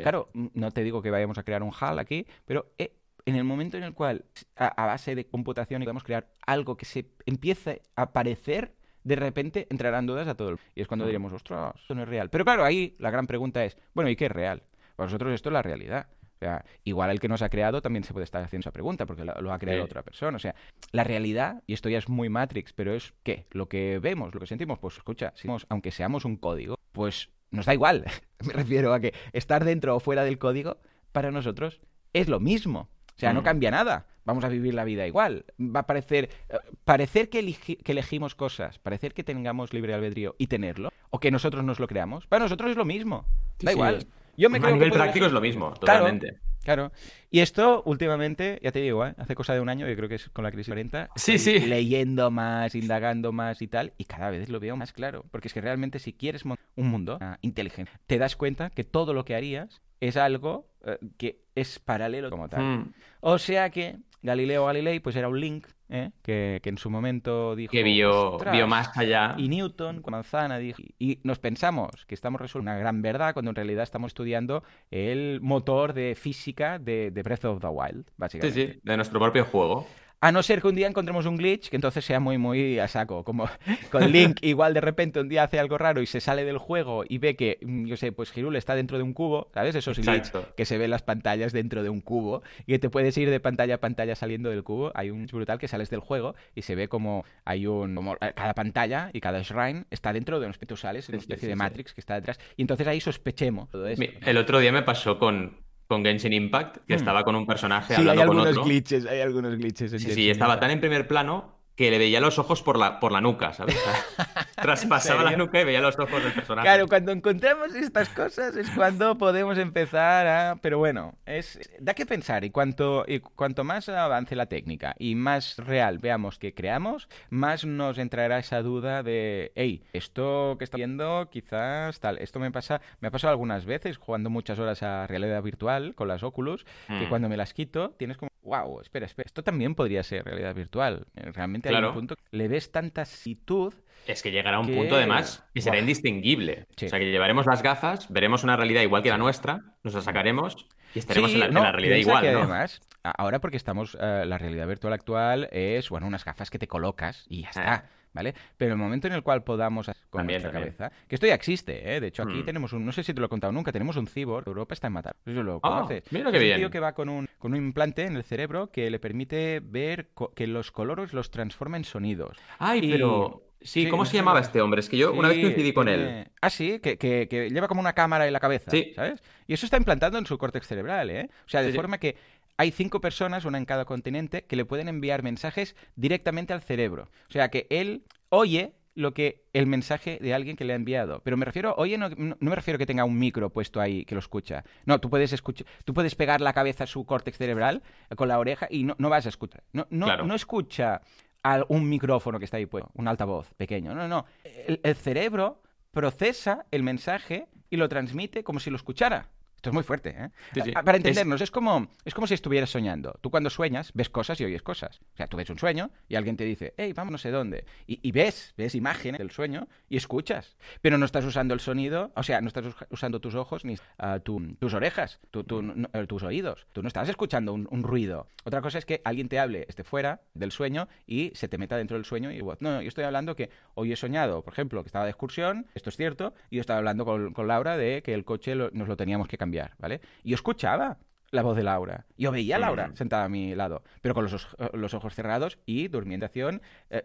[0.02, 2.92] Claro, no te digo que vayamos a crear un HAL aquí, pero eh,
[3.26, 4.24] en el momento en el cual,
[4.56, 10.06] a, base de computación, podemos crear algo que se empiece a aparecer, de repente entrarán
[10.06, 10.58] dudas a todo el...
[10.76, 12.30] Y es cuando diremos, ostras, esto no es real.
[12.30, 14.62] Pero claro, ahí la gran pregunta es, bueno, ¿y qué es real?
[14.94, 16.06] Para nosotros esto es la realidad.
[16.36, 19.06] O sea, igual el que nos ha creado también se puede estar haciendo esa pregunta,
[19.06, 20.36] porque lo, ha creado otra persona.
[20.36, 20.54] O sea,
[20.92, 23.46] la realidad, y esto ya es muy Matrix, pero es ¿qué?
[23.50, 27.66] Lo que vemos, lo que sentimos, pues escucha, si aunque seamos un código, pues nos
[27.66, 28.04] da igual.
[28.46, 30.78] Me refiero a que estar dentro o fuera del código,
[31.12, 31.80] para nosotros
[32.12, 32.88] es lo mismo.
[33.16, 33.44] O sea, no mm.
[33.44, 34.06] cambia nada.
[34.24, 35.44] Vamos a vivir la vida igual.
[35.58, 40.48] Va a parecer, eh, parecer que, que, elegimos cosas, parecer que tengamos libre albedrío y
[40.48, 43.24] tenerlo, o que nosotros nos lo creamos, para nosotros es lo mismo.
[43.60, 44.06] da igual.
[44.36, 46.38] Yo me a nivel práctico es lo mismo, totalmente.
[46.62, 46.90] Claro.
[47.30, 49.14] Y esto últimamente, ya te digo, ¿eh?
[49.18, 51.60] hace cosa de un año, yo creo que es con la crisis 40, sí, sí.
[51.60, 55.24] leyendo más, indagando más y tal, y cada vez lo veo más claro.
[55.30, 59.14] Porque es que realmente si quieres un mundo ah, inteligente, te das cuenta que todo
[59.14, 62.62] lo que harías es algo eh, que es paralelo como tal.
[62.62, 62.92] Hmm.
[63.20, 66.10] O sea que Galileo Galilei pues era un link ¿eh?
[66.22, 67.70] que, en su momento dijo...
[67.70, 69.34] Que vio, más allá.
[69.38, 70.82] Y Newton con manzana dijo...
[70.98, 75.40] Y nos pensamos que estamos resolviendo una gran verdad cuando en realidad estamos estudiando el
[75.42, 78.66] motor de física de, de Breath of the Wild, básicamente.
[78.66, 79.86] Sí, sí, de nuestro propio juego.
[80.26, 82.88] A no ser que un día encontremos un glitch que entonces sea muy, muy a
[82.88, 83.22] saco.
[83.22, 83.48] Como
[83.92, 87.04] con Link, igual de repente un día hace algo raro y se sale del juego
[87.08, 89.76] y ve que, mm, yo sé, pues Hirule está dentro de un cubo, ¿sabes?
[89.76, 93.16] Esos glitch que se ven las pantallas dentro de un cubo y que te puedes
[93.16, 94.90] ir de pantalla a pantalla saliendo del cubo.
[94.96, 97.94] Hay un brutal que sales del juego y se ve como hay un.
[97.94, 101.48] Como eh, cada pantalla y cada shrine está dentro de un especie, sales, una especie
[101.48, 102.40] de Matrix que está detrás.
[102.56, 104.02] Y entonces ahí sospechemos todo eso.
[104.24, 106.96] El otro día me pasó con, con Genshin Impact, que hmm.
[106.96, 109.90] estaba con un personaje sí, hablando hay algunos con Glitches, hay algunos glitches.
[109.90, 113.12] sí, sí, estaba tan en primer plano que le veía los ojos por la, por
[113.12, 113.76] la nuca, ¿sabes?
[114.56, 116.66] Traspasaba la nuca y veía los ojos del personaje.
[116.66, 120.56] Claro, cuando encontramos estas cosas es cuando podemos empezar a...
[120.62, 125.14] Pero bueno, es da que pensar y cuanto, y cuanto más avance la técnica y
[125.14, 130.78] más real veamos que creamos, más nos entrará esa duda de, hey, esto que está
[130.78, 135.06] viendo quizás tal, esto me pasa, me ha pasado algunas veces jugando muchas horas a
[135.06, 137.08] realidad virtual con las Oculus, que Mm.
[137.10, 141.06] cuando me las quito tienes como, wow, espera, espera, esto también podría ser realidad virtual.
[141.14, 141.88] Realmente Claro.
[141.88, 143.72] un punto, le ves tanta situd
[144.06, 146.66] Es que llegará un que- punto, además, que será indistinguible.
[146.76, 146.86] Sí.
[146.86, 150.00] O sea, que llevaremos las gafas, veremos una realidad igual que la nuestra, nos la
[150.02, 152.38] sacaremos y estaremos en, la, en no, la realidad igual, que ¿no?
[152.40, 156.68] además, ahora porque estamos, eh, la realidad virtual actual es, bueno, unas gafas que te
[156.68, 158.34] colocas y ya está, ¿vale?
[158.56, 160.74] Pero el momento en el cual podamos, con También, nuestra también.
[160.74, 162.00] cabeza, que esto ya existe, ¿eh?
[162.00, 162.44] De hecho, aquí Mm.
[162.44, 164.88] tenemos un, no sé si te lo he contado nunca, tenemos un cyborg, Europa está
[164.88, 166.04] en matar, si lo Ah, conoces.
[166.10, 166.54] mira qué es bien.
[166.56, 169.60] un tío que va con un, con un implante en el cerebro que le permite
[169.62, 172.36] ver que los colores los transforma en sonidos.
[172.58, 173.42] Ay, Y- pero...
[173.58, 174.80] Sí, sí, ¿cómo no se llamaba este hombre?
[174.80, 176.28] Es que yo una vez coincidí con él.
[176.40, 178.92] Ah, sí, que, que- que lleva como una cámara en la cabeza, Sí.
[178.94, 179.20] ¿sabes?
[179.48, 181.30] Y eso está implantado en su córtex cerebral, ¿eh?
[181.46, 182.16] O sea, de forma que
[182.58, 187.08] hay cinco personas, una en cada continente, que le pueden enviar mensajes directamente al cerebro.
[187.28, 191.20] O sea, que él oye lo que el mensaje de alguien que le ha enviado.
[191.22, 194.14] Pero me refiero, oye, no, no me refiero que tenga un micro puesto ahí que
[194.14, 194.64] lo escucha.
[194.86, 198.28] No, tú puedes escuchar, tú puedes pegar la cabeza a su córtex cerebral eh, con
[198.28, 199.62] la oreja y no, no vas a escuchar.
[199.74, 200.24] No, no, Claro.
[200.24, 201.02] no escucha
[201.42, 203.94] a un micrófono que está ahí puesto, un altavoz pequeño.
[203.94, 204.24] No, no.
[204.44, 209.28] El, el cerebro procesa el mensaje y lo transmite como si lo escuchara.
[209.66, 210.30] Esto es muy fuerte, ¿eh?
[210.54, 210.70] Sí, sí.
[210.72, 211.50] Para entendernos, es...
[211.50, 213.18] como, es como si estuvieras soñando.
[213.20, 215.00] Tú cuando sueñas ves cosas y oyes cosas.
[215.14, 217.64] O sea, tú ves un sueño y alguien te dice, hey, vamos no sé dónde.
[217.88, 220.56] Y, y ves, ves imágenes del sueño y escuchas.
[220.82, 223.76] Pero no estás usando el sonido, o sea, no estás us- usando tus ojos ni
[223.98, 226.66] ah, tu- tus orejas, tu- tu- no- tus oídos.
[226.72, 228.28] Tú no estás escuchando un, un ruido.
[228.44, 231.76] Otra cosa es que alguien te hable, esté fuera del sueño y se te meta
[231.76, 234.82] dentro del sueño y no, no, yo estoy hablando que hoy he soñado, por ejemplo,
[234.84, 238.02] que estaba de excursión, esto es cierto, y yo estaba hablando con, con Laura de
[238.02, 239.46] que el coche lo- nos lo teníamos que cambiar,
[239.78, 240.00] ¿vale?
[240.24, 240.98] Y yo escuchaba
[241.32, 242.06] la voz de Laura.
[242.16, 242.96] Yo veía a Laura Mm.
[242.96, 246.24] sentada a mi lado, pero con los, los ojos cerrados y durmiendo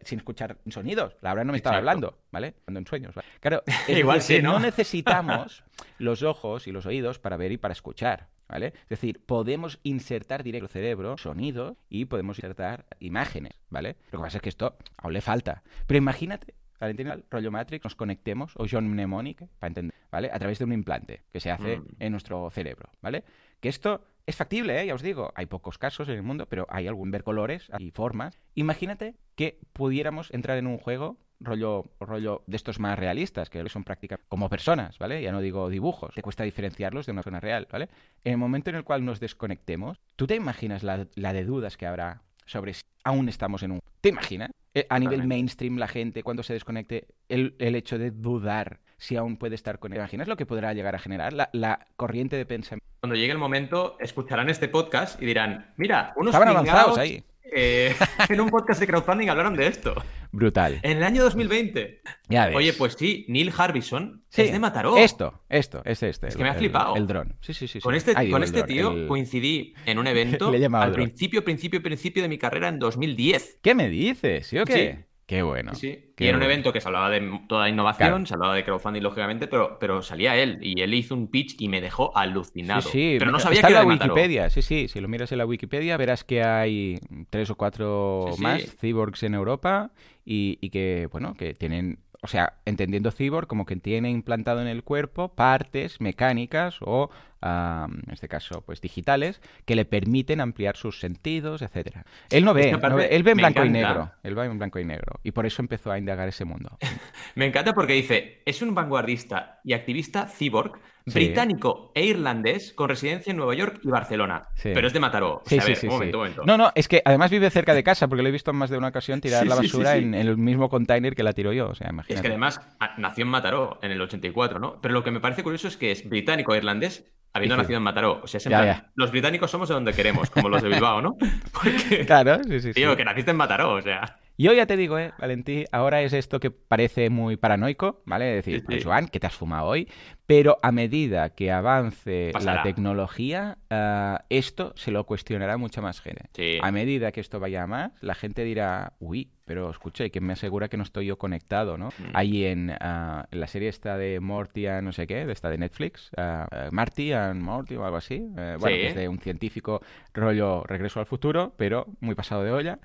[0.04, 1.18] sin escuchar sonidos.
[1.22, 1.90] Laura no me estaba Exacto.
[1.90, 2.54] hablando, ¿vale?
[2.64, 3.16] Cuando en sueños.
[3.16, 3.28] ¿vale?
[3.40, 4.54] Claro, es Igual decir, sí, que ¿no?
[4.54, 5.64] no necesitamos
[5.98, 8.28] los ojos y los oídos para ver y para escuchar.
[8.48, 8.68] ¿Vale?
[8.84, 13.96] Es decir, podemos insertar directo al cerebro sonidos y podemos insertar imágenes, ¿vale?
[14.12, 15.64] Lo que pasa es que esto aún le falta.
[15.88, 20.30] Pero imagínate, Valentina, rollo Matrix, nos conectemos, o John Mnemonic, para entender, ¿vale?
[20.34, 21.86] A través de un implante que se hace Mm.
[22.00, 23.24] en nuestro cerebro, ¿vale?
[23.60, 24.86] Que esto es factible, ¿eh?
[24.88, 27.92] ya os digo, hay pocos casos en el mundo, pero hay algún ver colores y
[27.92, 28.40] formas.
[28.56, 33.84] Imagínate que pudiéramos entrar en un juego rollo, rollo de estos más realistas, que son
[33.84, 35.22] prácticamente como personas, ¿vale?
[35.22, 37.90] Ya no digo dibujos, te cuesta diferenciarlos de una persona real, ¿vale?
[38.24, 41.78] En el momento en el cual nos desconectemos, ¿tú te imaginas la, la de dudas
[41.78, 43.80] que habrá sobre si aún estamos en un...
[44.02, 44.52] ¿Te imaginas?
[44.74, 49.18] Eh, a nivel mainstream, la gente, cuando se desconecte, el, el hecho de dudar si
[49.18, 49.92] aún puede estar con...
[49.92, 51.34] ¿Te imaginas lo que podrá llegar a generar?
[51.34, 52.88] La, la corriente de pensamiento.
[53.02, 57.24] Cuando llegue el momento, escucharán este podcast y dirán, mira, unos Estaban avanzados ahí.
[57.52, 57.96] Eh,
[58.30, 59.94] en un podcast de crowdfunding hablaron de esto.
[60.32, 60.80] Brutal.
[60.84, 62.02] En el año 2020.
[62.30, 62.56] Ya ves.
[62.56, 64.96] Oye, pues sí, Neil Harbison Sí, es de Mataró.
[64.98, 66.28] Esto, esto, es este.
[66.28, 66.96] Es el- que me ha flipado.
[66.96, 67.36] El, dron.
[67.42, 67.74] Sí, sí, sí.
[67.74, 67.80] sí.
[67.82, 72.24] Con este, con este tío el- coincidí en un evento Le al principio, principio, principio
[72.24, 73.60] de mi carrera en 2010.
[73.62, 74.48] ¿Qué me dices?
[74.48, 74.98] ¿Sí o qué?
[75.00, 75.06] Sí.
[75.32, 75.74] Qué bueno.
[75.76, 76.14] Sí, sí.
[76.18, 78.26] qué y era un evento que se hablaba de toda innovación, Claro.
[78.26, 81.70] se hablaba de crowdfunding, lógicamente, pero, pero salía él y él hizo un pitch y
[81.70, 82.82] me dejó alucinado.
[82.82, 83.94] Sí, sí, pero no sabía está que en era la.
[83.94, 88.26] Wikipedia, sí, sí, si lo miras en la Wikipedia verás que hay tres o cuatro
[88.36, 88.42] sí.
[88.42, 89.92] más cyborgs en Europa
[90.26, 94.68] y, y que, bueno, que tienen, o sea, entendiendo cyborg como que tiene implantado en
[94.68, 97.10] el cuerpo partes mecánicas o,
[97.42, 102.06] en este caso, pues digitales que le permiten ampliar sus sentidos, etcétera.
[102.30, 104.86] Él no ve, no él ve en blanco y negro, él va en blanco y
[104.86, 106.78] negro y por eso empezó a indagar ese mundo.
[107.36, 111.14] Me encanta porque dice, es un vanguardista y activista cyborg Sí.
[111.14, 114.44] británico e irlandés con residencia en Nueva York y Barcelona.
[114.56, 114.70] Sí.
[114.74, 115.36] Pero es de Mataró.
[115.38, 116.44] O Sí, a ver, sí, un momento, un momento.
[116.46, 118.70] No, no, es que además vive cerca de casa, porque lo he visto en más
[118.70, 119.96] de una ocasión tirar la basura.
[119.98, 121.70] En, en el mismo container que la tiro yo.
[121.70, 122.22] O sea, Es imagínate.
[122.22, 124.80] que además a- nació en Mataró en el 84, ¿no?
[124.82, 127.84] Pero lo que me parece curioso es que es británico e irlandés habiendo nacido en
[127.84, 128.20] Mataró.
[128.24, 128.92] O sea, es en Ya, plan, ya.
[128.96, 131.16] los británicos somos de donde queremos, como los de Bilbao, ¿no?
[131.54, 134.18] Porque, Claro, sí, sí, tío, que naciste en Mataró, o sea...
[134.38, 138.40] Yo ya te digo, eh, Valentí, ahora es esto que parece muy paranoico, ¿vale?
[138.40, 138.84] Es decir, Sí, sí.
[138.84, 139.88] Joan, que te has fumado hoy?
[140.32, 146.30] Pero a medida que avance la tecnología, eh, esto se lo cuestionará mucha más gente.
[146.62, 150.70] A medida que esto vaya más, la gente dirá, uy, pero escucha, que me asegura
[150.70, 151.88] que no estoy yo conectado, ¿no?
[151.88, 152.12] Mm.
[152.14, 155.58] Ahí en, ah, en, la serie esta de Morty, no sé qué, de esta de
[155.58, 159.82] Netflix, uh, Marty and Morty o algo así, eh, bueno, es de un científico
[160.14, 162.80] rollo regreso al futuro, pero muy pasado de olla,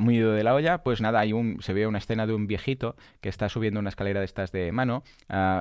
[0.00, 2.46] muy ido de la olla, pues nada, hay un, se ve una escena de un
[2.46, 5.02] viejito que está subiendo una escalera de estas de mano,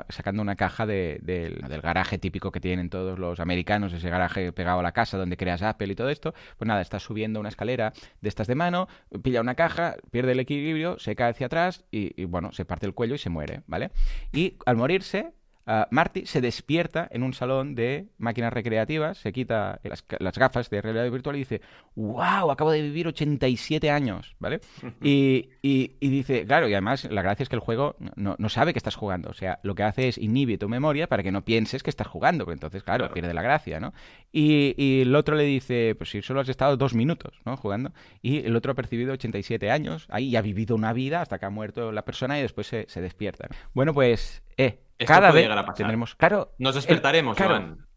[0.10, 4.80] sacando una caja de, del garaje típico que tienen todos los americanos, ese garaje pegado
[4.80, 7.94] a la casa donde creas Apple y todo esto, pues nada, está subiendo una escalera
[8.22, 8.88] de estas de mano,
[9.22, 12.94] pilla una caja, pierde el equilibrio, se cae hacia atrás y, bueno, se parte el
[12.94, 13.92] cuello y se muere, ¿vale?
[14.32, 15.34] Y al morirse,
[15.66, 19.80] Uh, Marty se despierta en un salón de máquinas recreativas, se quita
[20.20, 21.62] las, gafas de realidad virtual y dice,
[21.96, 24.60] wow, acabo de vivir 87 años, ¿vale?
[25.02, 25.48] y,
[26.02, 29.30] dice, claro, y además la gracia es que el juego no, sabe que estás jugando,
[29.30, 32.08] o sea, lo que hace es inhibe tu memoria para que no pienses que estás
[32.08, 33.94] jugando, porque entonces, claro, pierde la gracia, ¿no?
[34.34, 37.56] Y, el otro le dice, pues si solo has estado dos minutos, ¿no?
[37.56, 41.46] Jugando, y el otro ha percibido 87 años, ahí ha vivido una vida hasta que
[41.46, 43.48] ha muerto la persona y después se, se despierta.
[43.74, 46.16] Bueno, pues, eh, cada vez tendremos.
[46.16, 47.38] Claro, nos despertaremos,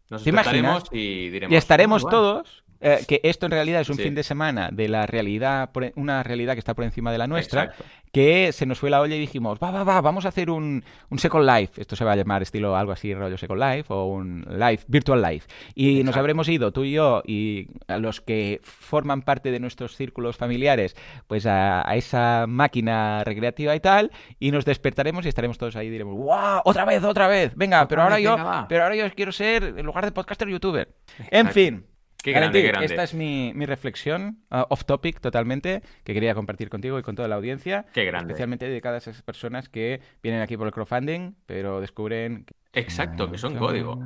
[0.09, 1.53] Nos despertaremos y diremos.
[1.53, 5.05] Y estaremos todos eh, que esto en realidad es un fin de semana de la
[5.05, 7.73] realidad, una realidad que está por encima de la nuestra,
[8.11, 10.83] que se nos fue la olla y dijimos, va, va, va, vamos a hacer un,
[11.09, 14.05] un, Second Life, esto se va a llamar estilo algo así, rollo Second Life, o
[14.05, 15.47] un Life, Virtual Life.
[15.75, 19.95] Y nos habremos ido, tú y yo, y a los que forman parte de nuestros
[19.95, 20.95] círculos familiares,
[21.27, 25.91] pues a, esa máquina recreativa y tal, y nos despertaremos y estaremos todos ahí y
[25.91, 26.61] diremos, ¡wow!
[26.63, 27.53] ¡Otra vez, otra vez!
[27.55, 28.35] Venga, pero ahora yo,
[28.69, 30.89] pero ahora yo quiero ser, en lugar de podcaster, youtuber.
[31.31, 31.85] En fin.
[32.31, 37.27] Esta es mi, reflexión, uh, off topic totalmente, que quería compartir contigo y con toda
[37.27, 37.85] la audiencia.
[37.93, 38.31] Qué grande.
[38.31, 42.45] Especialmente dedicada a esas personas que vienen aquí por el crowdfunding, pero descubren
[42.77, 43.99] Exacto, que son código.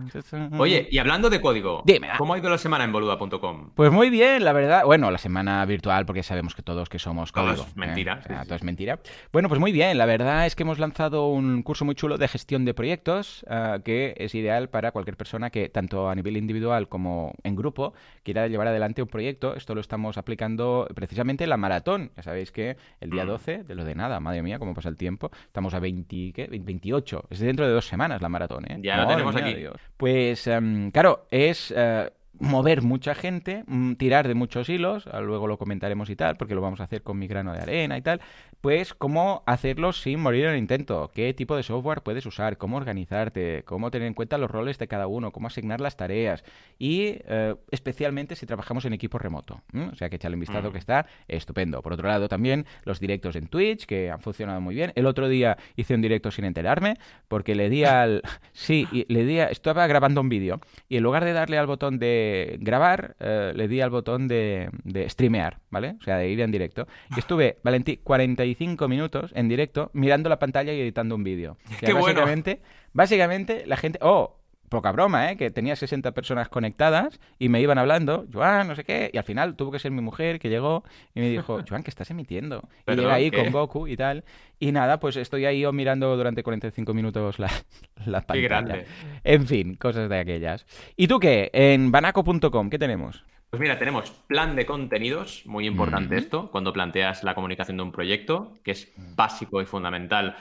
[0.57, 1.84] Oye, y hablando de código,
[2.17, 3.71] ¿cómo ha ido la semana en boluda.com?
[3.75, 4.84] Pues muy bien, la verdad.
[4.86, 7.55] Bueno, la semana virtual, porque sabemos que todos que somos código.
[7.55, 8.21] Todo es mentira.
[8.29, 8.36] ¿eh?
[8.43, 8.99] todo es mentira.
[9.34, 9.97] Bueno, pues muy bien.
[9.97, 13.79] La verdad es que hemos lanzado un curso muy chulo de gestión de proyectos ah,
[13.84, 18.47] que es ideal para cualquier persona que, tanto a nivel individual como en grupo, quiera
[18.47, 19.55] llevar adelante un proyecto.
[19.55, 22.12] Esto lo estamos aplicando precisamente en la maratón.
[22.15, 23.67] Ya sabéis que el día 12, mm.
[23.67, 26.47] de lo de nada, madre mía, cómo pasa el tiempo, estamos a 20, ¿qué?
[26.49, 27.25] 28.
[27.29, 28.61] Es dentro de dos semanas la maratón.
[28.67, 28.78] ¿Eh?
[28.82, 29.56] Ya lo tenemos aquí.
[29.97, 32.10] Pues, em, claro, es eh,
[32.41, 36.62] mover mucha gente, mm, tirar de muchos hilos, luego lo comentaremos y tal, porque lo
[36.62, 38.19] vamos a hacer con mi grano de arena y tal,
[38.62, 42.77] pues cómo hacerlo sin morir en el intento, qué tipo de software puedes usar, cómo
[42.77, 46.43] organizarte, cómo tener en cuenta los roles de cada uno, cómo asignar las tareas
[46.77, 49.62] y eh, especialmente si trabajamos en equipo remoto.
[49.91, 50.71] O sea que echarle un vistazo mm.
[50.71, 51.82] que está estupendo.
[51.82, 54.91] Por otro lado también los directos en Twitch que han funcionado muy bien.
[54.95, 56.95] El otro día hice un directo sin enterarme
[57.27, 58.21] porque le di al...
[58.51, 59.45] sí, le di a...
[59.45, 63.67] estaba grabando un vídeo y en lugar de darle al botón de grabar, eh, le
[63.67, 64.69] di al botón de,
[65.07, 65.95] streamear, ¿vale?
[65.99, 66.87] O sea, de ir en directo.
[67.15, 71.57] Y estuve, Valentí, 45 minutos en directo mirando la pantalla y editando un vídeo.
[71.79, 72.89] Qué básicamente, bueno.
[72.93, 73.99] básicamente, la gente...
[74.01, 74.40] Oh,
[74.71, 75.38] poca broma, ¿eh?
[75.38, 79.23] Que tenía 60 personas conectadas y me iban hablando, Joan, no sé qué, y al
[79.25, 82.67] final tuvo que ser mi mujer que llegó y me dijo, Joan, ¿qué estás emitiendo?
[82.88, 84.23] Y llega ahí con Goku y tal.
[84.60, 87.51] Y nada, pues estoy ahí yo mirando durante 45 minutos la,
[88.05, 88.41] la pantalla.
[88.41, 88.86] Qué grande.
[89.23, 90.65] En fin, cosas de aquellas.
[90.95, 91.51] ¿Y tú qué?
[91.53, 93.25] En banaco.com, ¿qué tenemos?
[93.51, 97.91] Pues mira, tenemos plan de contenidos, muy importante esto, cuando planteas la comunicación de un
[97.91, 100.37] proyecto, que es básico y fundamental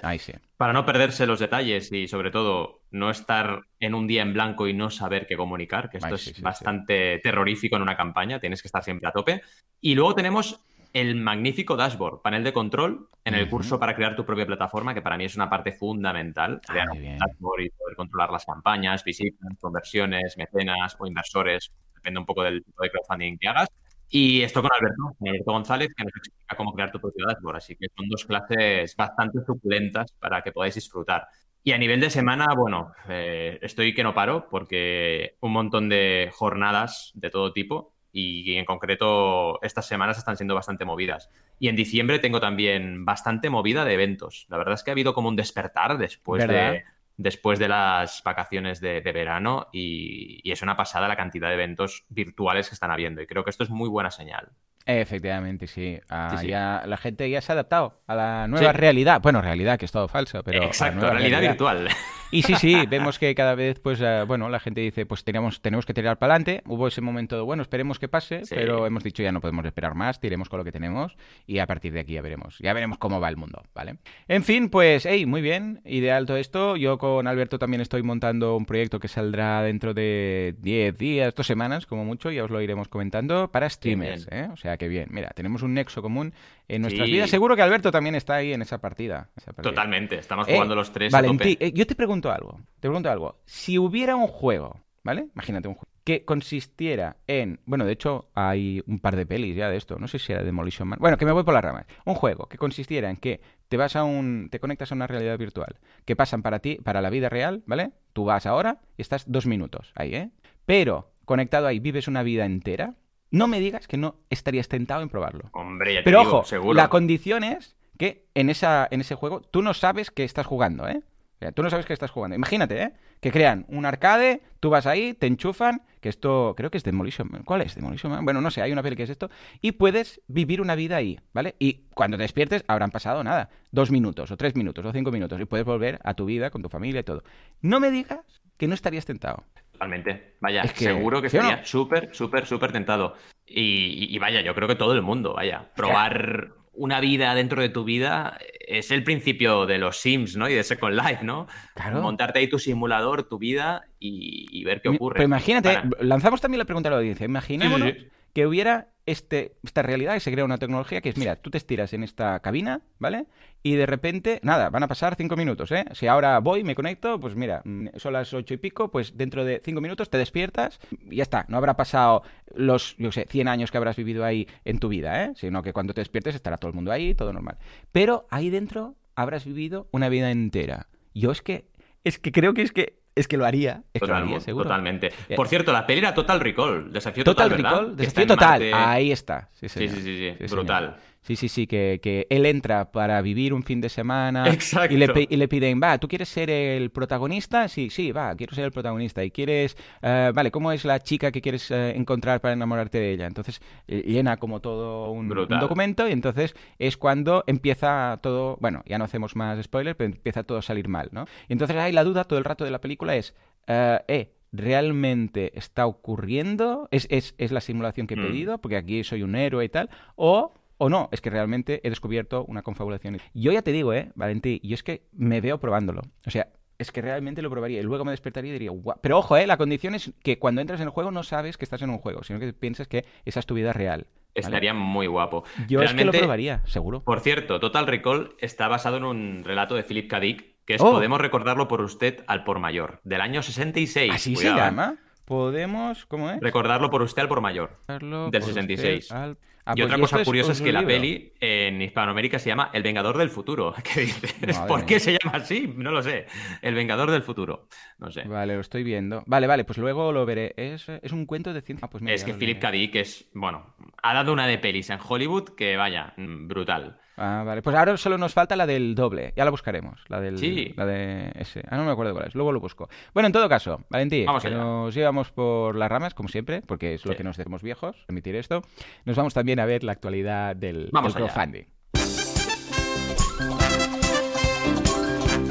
[0.56, 4.68] para no perderse los detalles y sobre todo no estar en un día en blanco
[4.68, 8.68] y no saber qué comunicar, que esto es bastante terrorífico en una campaña, tienes que
[8.68, 9.42] estar siempre a tope.
[9.80, 10.60] Y luego tenemos
[10.92, 15.02] el magnífico dashboard, panel de control en el curso para crear tu propia plataforma, que
[15.02, 16.60] para mí es una parte fundamental.
[16.68, 22.20] Ah, crear un dashboard y poder controlar las campañas, visitas, conversiones, mecenas o inversores depende
[22.20, 23.68] un poco del tipo de crowdfunding que hagas.
[24.08, 27.56] Y esto con Alberto, Alberto González, que nos explica cómo crear tu propio dashboard.
[27.56, 31.28] Así que son dos clases bastante suculentas para que podáis disfrutar.
[31.62, 36.30] Y a nivel de semana, bueno, eh, estoy que no paro porque un montón de
[36.32, 41.30] jornadas de todo tipo y en concreto estas semanas están siendo bastante movidas.
[41.58, 44.46] Y en diciembre tengo también bastante movida de eventos.
[44.48, 46.82] La verdad es que ha habido como un despertar después de
[47.16, 52.68] después de las vacaciones de, verano y, es una pasada la cantidad de eventos virtuales
[52.68, 54.50] que están habiendo y creo que esto es muy buena señal.
[54.86, 55.98] Efectivamente, sí.
[56.08, 59.20] Ah, la gente ya se ha adaptado a la nueva realidad.
[59.20, 60.64] Bueno, realidad que es todo falso, pero...
[60.64, 61.88] Exacto, realidad, virtual.
[62.32, 65.60] Y sí, sí, vemos que cada vez, pues, eh, bueno, la gente dice, pues tenemos,
[65.60, 66.62] tenemos que tirar para adelante.
[66.66, 69.94] Hubo ese momento de, bueno, esperemos que pase, pero hemos dicho ya no podemos esperar
[69.94, 71.16] más, tiremos con lo que tenemos
[71.46, 72.58] y a partir de aquí ya veremos.
[72.60, 73.96] Ya veremos cómo va el mundo, ¿vale?
[74.28, 76.76] En fin, pues, hey, muy bien, ideal todo esto.
[76.76, 81.46] Yo con Alberto también estoy montando un proyecto que saldrá dentro de 10 días, dos
[81.46, 84.48] semanas, como mucho, ya os lo iremos comentando, para streamers, ¿eh?
[84.52, 86.32] O sea que bien, mira, tenemos un nexo común
[86.68, 87.12] en nuestras Sí.
[87.14, 87.30] vidas.
[87.30, 89.28] Seguro que Alberto también está ahí en esa partida.
[89.36, 89.70] esa partida.
[89.70, 91.12] Totalmente, estamos Eh, jugando los tres.
[91.14, 92.60] eh, yo te pregunto algo.
[92.80, 93.40] Te pregunto algo.
[93.46, 95.28] Si hubiera un juego, ¿vale?
[95.34, 97.60] Imagínate un juego que consistiera en.
[97.66, 99.98] Bueno, de hecho, hay un par de pelis ya de esto.
[99.98, 100.98] No sé si era Demolition Man.
[101.00, 101.86] Bueno, que me voy por las ramas.
[102.06, 104.48] Un juego que consistiera en que te vas a un.
[104.50, 105.76] te conectas a una realidad virtual.
[106.06, 107.92] Que pasan para ti, para la vida real, ¿vale?
[108.12, 110.30] Tú vas ahora y estás dos minutos ahí, ¿eh?
[110.64, 112.94] Pero conectado ahí vives una vida entera.
[113.30, 115.50] No me digas que no estarías tentado en probarlo.
[115.52, 116.74] Hombre, ya te Pero digo, ojo, seguro.
[116.74, 120.88] la condición es que en, esa, en ese juego tú no sabes que estás jugando,
[120.88, 121.02] ¿eh?
[121.36, 122.36] O sea, tú no sabes que estás jugando.
[122.36, 122.92] Imagínate, ¿eh?
[123.20, 127.28] Que crean un arcade, tú vas ahí, te enchufan, que esto creo que es Demolition
[127.30, 127.44] Man.
[127.44, 128.24] ¿Cuál es Demolition Man?
[128.24, 129.30] Bueno, no sé, hay una peli que es esto.
[129.62, 131.54] Y puedes vivir una vida ahí, ¿vale?
[131.58, 135.40] Y cuando te despiertes habrán pasado nada, dos minutos, o tres minutos, o cinco minutos,
[135.40, 137.22] y puedes volver a tu vida con tu familia y todo.
[137.62, 138.20] No me digas
[138.58, 139.44] que no estarías tentado.
[139.80, 140.34] Totalmente.
[140.40, 141.44] Vaya, Es que- seguro que ¿sí no?
[141.44, 143.14] estaría súper, súper, súper tentado.
[143.46, 145.70] Y, vaya, yo creo que todo el mundo, vaya.
[145.74, 148.38] Probar una vida dentro de tu vida
[148.68, 150.48] es el principio de los Sims, ¿no?
[150.50, 151.46] Y de Second Life, ¿no?
[151.74, 152.02] Claro.
[152.02, 155.14] Montarte ahí tu simulador, tu vida y, y ver qué ocurre.
[155.14, 157.24] Pero imagínate, Para- lanzamos también la pregunta a la audiencia.
[157.24, 158.10] Imaginémonos Sí, sí, sí.
[158.32, 161.58] Que hubiera este, esta realidad y se crea una tecnología que es, mira, tú te
[161.58, 163.26] estiras en esta cabina, ¿vale?
[163.62, 165.84] Y de repente, nada, van a pasar cinco minutos, ¿eh?
[165.92, 169.44] Si ahora voy, me conecto, pues mira, mm, son las ocho y pico, pues dentro
[169.44, 170.78] de cinco minutos te despiertas
[171.10, 171.44] y ya está.
[171.48, 172.22] No habrá pasado
[172.54, 175.32] los, yo sé, 100 años que habrás vivido ahí en tu vida, ¿eh?
[175.34, 177.58] Sino que cuando te despiertes estará todo el mundo ahí, todo normal.
[177.92, 180.88] Pero ahí dentro habrás vivido una vida entera.
[181.14, 181.66] Yo es que,
[182.04, 183.82] es que creo que es que, es que lo haría.
[183.92, 184.64] Es que lo Total- haría, seguro.
[184.64, 185.12] totalmente.
[185.28, 187.78] Eh, Por cierto, la peli era Total Recall, desafío Total, total, ¿verdad?
[187.80, 188.70] Recall, desafío total.
[188.74, 189.48] Ahí está.
[189.52, 190.96] Sí, Sí, sí, sí, sí, brutal.
[191.22, 194.94] Sí, sí, sí, que, que él entra para vivir un fin de semana Exacto.
[194.94, 197.68] y le, y le piden, va, ¿tú quieres ser el protagonista?
[197.68, 199.22] Sí, sí, va, quiero ser el protagonista.
[199.22, 203.12] ¿Y quieres, eh, vale, cómo es la chica que quieres eh, encontrar para enamorarte de
[203.12, 203.26] ella?
[203.26, 208.96] Entonces eh, llena como todo un, documento y entonces es cuando empieza todo, bueno, ya
[208.96, 211.26] no hacemos más spoilers, pero empieza todo a salir mal, ¿no?
[211.48, 213.34] Y entonces ahí la duda todo el rato de la película es,
[213.66, 216.88] eh, ¿realmente está ocurriendo?
[216.90, 218.22] ¿Es, es, es la simulación que he Mm.
[218.22, 218.58] pedido?
[218.58, 219.90] Porque aquí soy un héroe y tal.
[220.16, 223.18] O, o no, es que realmente he descubierto una confabulación.
[223.34, 224.60] Yo ya te digo, ¿eh, Valentí?
[224.64, 226.02] Yo es que me veo probándolo.
[226.26, 228.98] O sea, es que realmente lo probaría y luego me despertaría y diría, guau.
[229.02, 229.46] Pero ojo, ¿eh?
[229.46, 231.98] La condición es que cuando entras en el juego no sabes que estás en un
[231.98, 234.06] juego, sino que piensas que esa es tu vida real.
[234.06, 234.30] ¿vale?
[234.34, 235.44] Estaría muy guapo.
[235.44, 235.80] Yo es que lo
[236.12, 237.02] Realmente, probaría, seguro.
[237.02, 240.20] Por cierto, Total Recall está basado en un relato de Philip K.
[240.20, 240.92] Dick, que es Oh.
[240.92, 244.12] Podemos recordarlo por usted al por mayor, del año 66.
[244.14, 244.64] Así Cuidado, se ¿eh?
[244.64, 244.96] llama.
[245.26, 246.40] Podemos, ¿cómo es?
[246.40, 247.78] Recordarlo por usted al por mayor.
[247.86, 249.04] Del por 66.
[249.04, 250.94] usted al- Ah, y pues, otra cosa es curiosa es que la libro.
[250.94, 253.74] peli en Hispanoamérica se llama El Vengador del Futuro.
[253.84, 254.34] ¿Qué dices?
[254.40, 254.86] Madre ¿Por mía.
[254.86, 255.72] qué se llama así?
[255.76, 256.26] No lo sé.
[256.62, 257.68] El Vengador del Futuro.
[257.98, 258.22] No sé.
[258.24, 259.22] Vale, lo estoy viendo.
[259.26, 260.54] Vale, vale, pues luego lo veré.
[260.56, 261.86] Es, es un cuento de ciencia.
[261.86, 262.58] Ah, pues mira, es que Philip.
[262.58, 262.70] K.
[262.70, 266.98] Dick es, bueno, ha dado una de pelis en Hollywood que vaya, mm, brutal.
[267.22, 267.60] Ah, vale.
[267.60, 269.34] Pues ahora solo nos falta la del doble.
[269.36, 270.00] Ya la buscaremos.
[270.08, 270.38] La del.
[270.38, 270.72] Sí.
[270.74, 271.62] La de ese.
[271.68, 272.34] Ah, no me acuerdo cuál es.
[272.34, 272.88] Luego lo busco.
[273.12, 274.56] Bueno, en todo caso, Valentín, Vamos que allá.
[274.56, 278.36] nos llevamos por las ramas, como siempre, porque es lo que nos hacemos viejos, permitir
[278.36, 278.62] esto.
[279.04, 281.32] Nos vamos también a ver la actualidad del, Vamos del allá.
[281.34, 281.64] crowdfunding.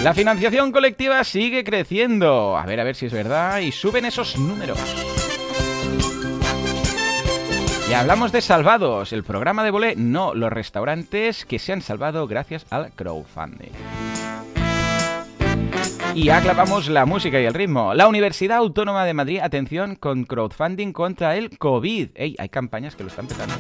[0.03, 2.57] La financiación colectiva sigue creciendo.
[2.57, 3.59] A ver, a ver si es verdad.
[3.59, 4.79] Y suben esos números.
[7.89, 12.27] Y hablamos de salvados, el programa de Bolé, no los restaurantes que se han salvado
[12.27, 13.71] gracias al crowdfunding.
[16.13, 17.95] Y ya clavamos la música y el ritmo.
[17.95, 22.09] La Universidad Autónoma de Madrid, atención, con crowdfunding contra el COVID.
[22.13, 23.55] Ey, hay campañas que lo están petando.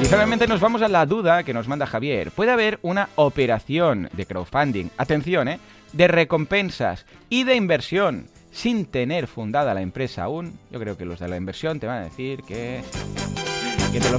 [0.00, 2.30] Y finalmente nos vamos a la duda que nos manda Javier.
[2.30, 5.58] ¿Puede haber una operación de crowdfunding, atención, eh,
[5.92, 10.58] de recompensas y de inversión sin tener fundada la empresa aún?
[10.70, 12.82] Yo creo que los de la inversión te van a decir que...
[13.92, 14.18] que te lo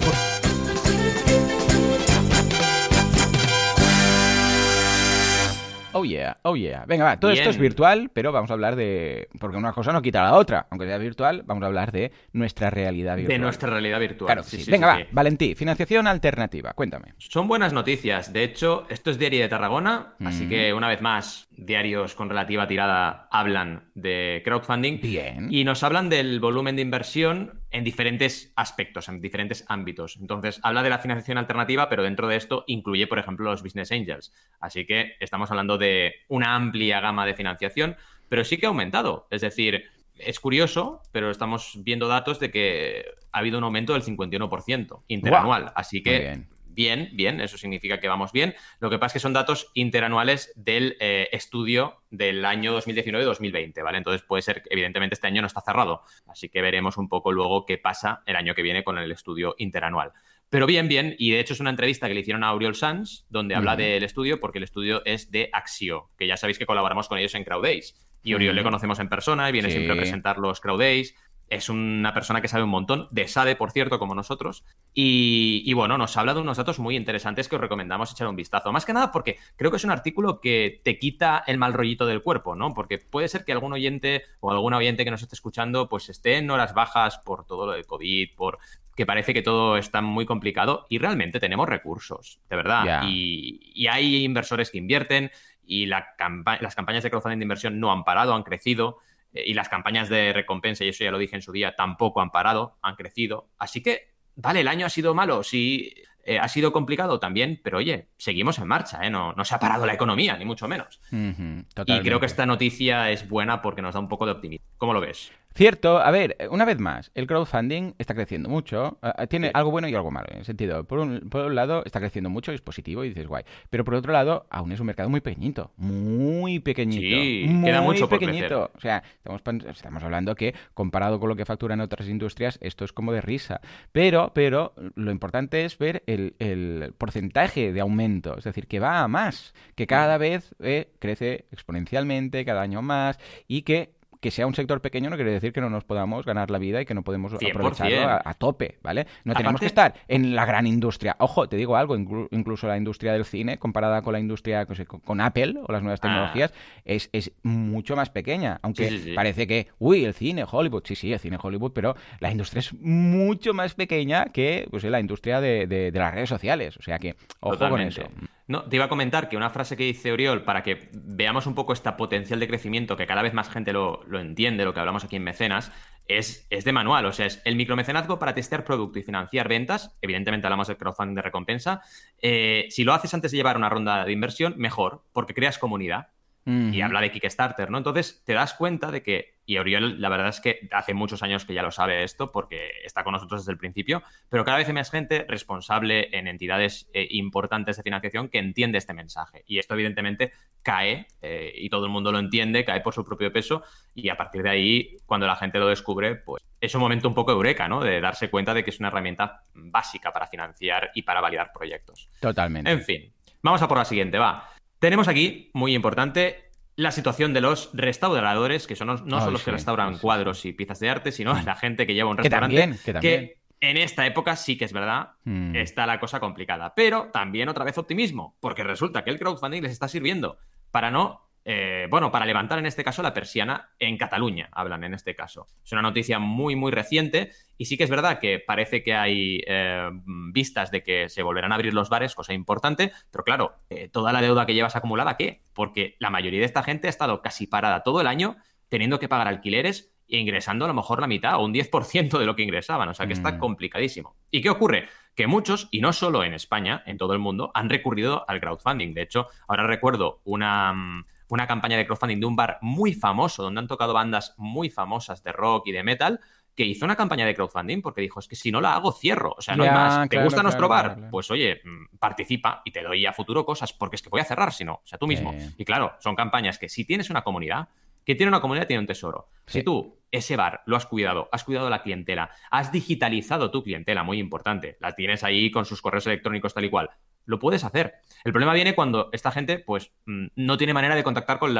[5.97, 6.83] Oh yeah, oh yeah.
[6.85, 9.29] Venga, va, todo esto es virtual, pero vamos a hablar de...
[9.39, 10.67] Porque una cosa no quita la otra.
[10.69, 13.37] Aunque sea virtual, vamos a hablar de nuestra realidad virtual.
[13.37, 14.27] De nuestra realidad virtual.
[14.27, 14.63] Claro, Sí, sí.
[14.65, 14.99] sí, Venga, va.
[15.11, 17.13] Valentí, financiación alternativa, cuéntame.
[17.17, 18.33] Son buenas noticias.
[18.33, 20.49] De hecho, esto es Diario de Tarragona, así Mm.
[20.49, 24.99] que una vez más diarios con relativa tirada hablan de crowdfunding.
[25.01, 25.47] Bien.
[25.51, 30.17] Y nos hablan del volumen de inversión en diferentes aspectos, en diferentes ámbitos.
[30.19, 33.91] Entonces, habla de la financiación alternativa, pero dentro de esto incluye, por ejemplo, los business
[33.91, 34.33] angels.
[34.59, 37.95] Así que estamos hablando de una amplia gama de financiación,
[38.29, 39.27] pero sí que ha aumentado.
[39.31, 39.85] Es decir,
[40.17, 45.71] es curioso, pero estamos viendo datos de que ha habido un aumento del 51% interanual.
[45.75, 47.09] Así que bien.
[47.13, 47.41] bien.
[47.41, 48.53] eso significa que vamos bien.
[48.79, 53.97] Lo que pasa es que son datos interanuales del eh, estudio del año 2019-2020, ¿vale?
[53.97, 57.31] Entonces puede ser que evidentemente este año no está cerrado, así que veremos un poco
[57.31, 60.13] luego qué pasa el año que viene con el estudio interanual.
[60.49, 63.25] Pero bien, bien, y de hecho es una entrevista que le hicieron a Auriol Sanz,
[63.29, 67.07] donde habla del estudio, porque el estudio es de Axio, que ya sabéis que colaboramos
[67.07, 67.95] con ellos en CrowdAce.
[68.23, 71.13] Y Auriol le conocemos en persona y viene siempre a presentar los CrowdAce
[71.49, 74.65] es una persona que sabe un montón, de SADE, por cierto, como nosotros.
[74.93, 78.71] Y, bueno, nos habla de unos datos muy interesantes que os recomendamos echar un vistazo.
[78.71, 82.05] Más que nada porque creo que es un artículo que te quita el mal rollito
[82.05, 82.73] del cuerpo, ¿no?
[82.73, 86.37] Porque puede ser que algún oyente o alguna oyente que nos esté escuchando, pues esté
[86.37, 88.59] en horas bajas por todo lo del COVID, por
[88.95, 93.03] que parece que todo está muy complicado y realmente tenemos recursos, de verdad.
[93.05, 95.31] Y, hay inversores que invierten
[95.65, 98.99] y las campañas de crowdfunding de inversión no han parado, han crecido.
[99.35, 102.21] Eh, y las campañas de recompensa, y eso ya lo dije en su día, tampoco
[102.21, 103.49] han parado, han crecido.
[103.59, 105.93] Así que, vale, el año ha sido malo, sí,
[106.25, 109.09] eh, ha sido complicado también, pero oye, seguimos en marcha, ¿eh?
[109.09, 110.99] no, no se ha parado la economía, ni mucho menos.
[111.11, 114.65] y creo que esta noticia es buena porque nos da un poco de optimismo.
[114.77, 115.31] ¿Cómo lo ves?
[115.57, 118.97] Cierto, a ver, una vez más, el crowdfunding está creciendo mucho.
[119.01, 121.55] Ah, ah, tiene algo bueno y algo malo, en el sentido, por un, por un
[121.55, 123.45] lado está creciendo mucho y es positivo y dices guay.
[123.69, 126.99] Pero por otro lado, aún es un mercado muy pequeñito, muy pequeñito.
[126.99, 128.69] Sí, muy queda mucho pequeñito.
[128.75, 132.91] o sea, estamos, estamos hablando que comparado con lo que facturan otras industrias, esto es
[132.91, 133.61] como de risa.
[133.93, 139.01] Pero, pero lo importante es ver el, el porcentaje de aumento, es decir, que va
[139.01, 144.47] a más, que cada vez eh, crece exponencialmente, cada año más y que que sea
[144.47, 146.93] un sector pequeño no quiere decir que no nos podamos ganar la vida y que
[146.93, 149.07] no podemos aprovecharlo a, tope, ¿vale?
[149.23, 151.15] No tenemos que estar en la gran industria.
[151.19, 155.55] Ojo, te digo algo, incluso la industria del cine, comparada con la industria con, Apple
[155.65, 156.07] o las nuevas ah.
[156.07, 156.53] tecnologías,
[156.83, 158.59] es, es, mucho más pequeña.
[158.61, 162.59] Aunque parece que, uy, el cine, Hollywood, sí, sí, el cine, Hollywood, pero la industria
[162.59, 166.77] es mucho más pequeña que pues, la industria de, las redes sociales.
[166.77, 168.03] O sea que, ojo con eso.
[168.47, 171.55] No, te iba a comentar que una frase que dice Oriol para que veamos un
[171.55, 175.03] poco este potencial de crecimiento, que cada vez más gente lo, entiende, lo que hablamos
[175.03, 175.71] aquí en Mecenas,
[176.07, 177.07] es, es, de manual.
[177.07, 179.97] O sea, es el micromecenazgo para testear producto y financiar ventas.
[180.01, 181.81] Evidentemente hablamos del crowdfunding de recompensa.
[182.21, 186.09] Eh, si lo haces antes de llevar una ronda de inversión, mejor, porque creas comunidad
[186.45, 187.79] y habla de Kickstarter, ¿no?
[187.79, 191.43] Entonces te das cuenta de que, y Oriol, la verdad es que hace muchos años
[191.43, 194.67] que ya lo sabe esto porque está con nosotros desde el principio, pero cada vez
[194.67, 199.43] hay más gente responsable en entidades eh, importantes de financiación que entiende este mensaje.
[199.47, 203.33] Y esto evidentemente cae, eh, y todo el mundo lo entiende, cae por su propio
[203.33, 203.63] peso,
[203.95, 207.15] y a partir de ahí, cuando la gente lo descubre, pues es un momento un
[207.15, 207.81] poco eureka, ¿no?
[207.81, 212.09] De darse cuenta de que es una herramienta básica para financiar y para validar proyectos.
[212.19, 212.71] Totalmente.
[212.71, 214.54] En fin, vamos a por la siguiente, va.
[214.79, 219.51] Tenemos aquí, muy importante, la situación de los restauradores, que son, no son los que
[219.51, 222.77] restauran cuadros y piezas de arte, sino la gente que lleva un restaurante.
[223.01, 225.55] Que, en esta época sí que es verdad, hmm.
[225.55, 226.73] está la cosa complicada.
[226.75, 230.37] Pero también otra vez optimismo, porque resulta que el crowdfunding les está sirviendo
[230.71, 234.95] para no eh, bueno, para levantar en este caso la persiana en Cataluña, hablan en
[234.95, 235.45] este caso.
[235.63, 239.41] Es una noticia muy, muy reciente y sí que es verdad que parece que hay
[239.45, 239.89] eh,
[240.33, 244.11] vistas de que se volverán a abrir los bares, cosa importante, pero claro, eh, toda
[244.11, 245.43] la deuda que llevas acumulada, ¿qué?
[245.53, 248.37] Porque la mayoría de esta gente ha estado casi parada todo el año
[248.67, 252.25] teniendo que pagar alquileres e ingresando a lo mejor la mitad o un 10% de
[252.25, 253.37] lo que ingresaban, o sea que está mm.
[253.37, 254.15] complicadísimo.
[254.31, 254.87] ¿Y qué ocurre?
[255.15, 258.95] Que muchos, y no solo en España, en todo el mundo, han recurrido al crowdfunding.
[258.95, 263.43] De hecho, ahora recuerdo una mm, una campaña de crowdfunding de un bar muy famoso,
[263.43, 266.19] donde han tocado bandas muy famosas de rock y de metal,
[266.55, 269.35] que hizo una campaña de crowdfunding porque dijo, es que si no la hago, cierro.
[269.37, 270.07] O sea, no hay más.
[270.09, 271.09] ¿Te gusta nuestro bar?
[271.11, 274.25] Pues oye, mm, participa y te doy a futuro cosas porque es que voy a
[274.25, 274.75] cerrar si no.
[274.75, 275.33] O sea, tú mismo.
[275.57, 277.67] Y claro, son campañas que si tienes una comunidad,
[278.05, 279.29] que tiene una comunidad, tiene un tesoro.
[279.47, 284.03] Si tú ese bar lo has cuidado, has cuidado la clientela, has digitalizado tu clientela,
[284.03, 286.89] muy importante, la tienes ahí con sus correos electrónicos tal y cual,
[287.25, 287.95] lo puedes hacer.
[288.23, 291.55] El problema viene cuando esta gente, pues, mm, no tiene manera de contactar con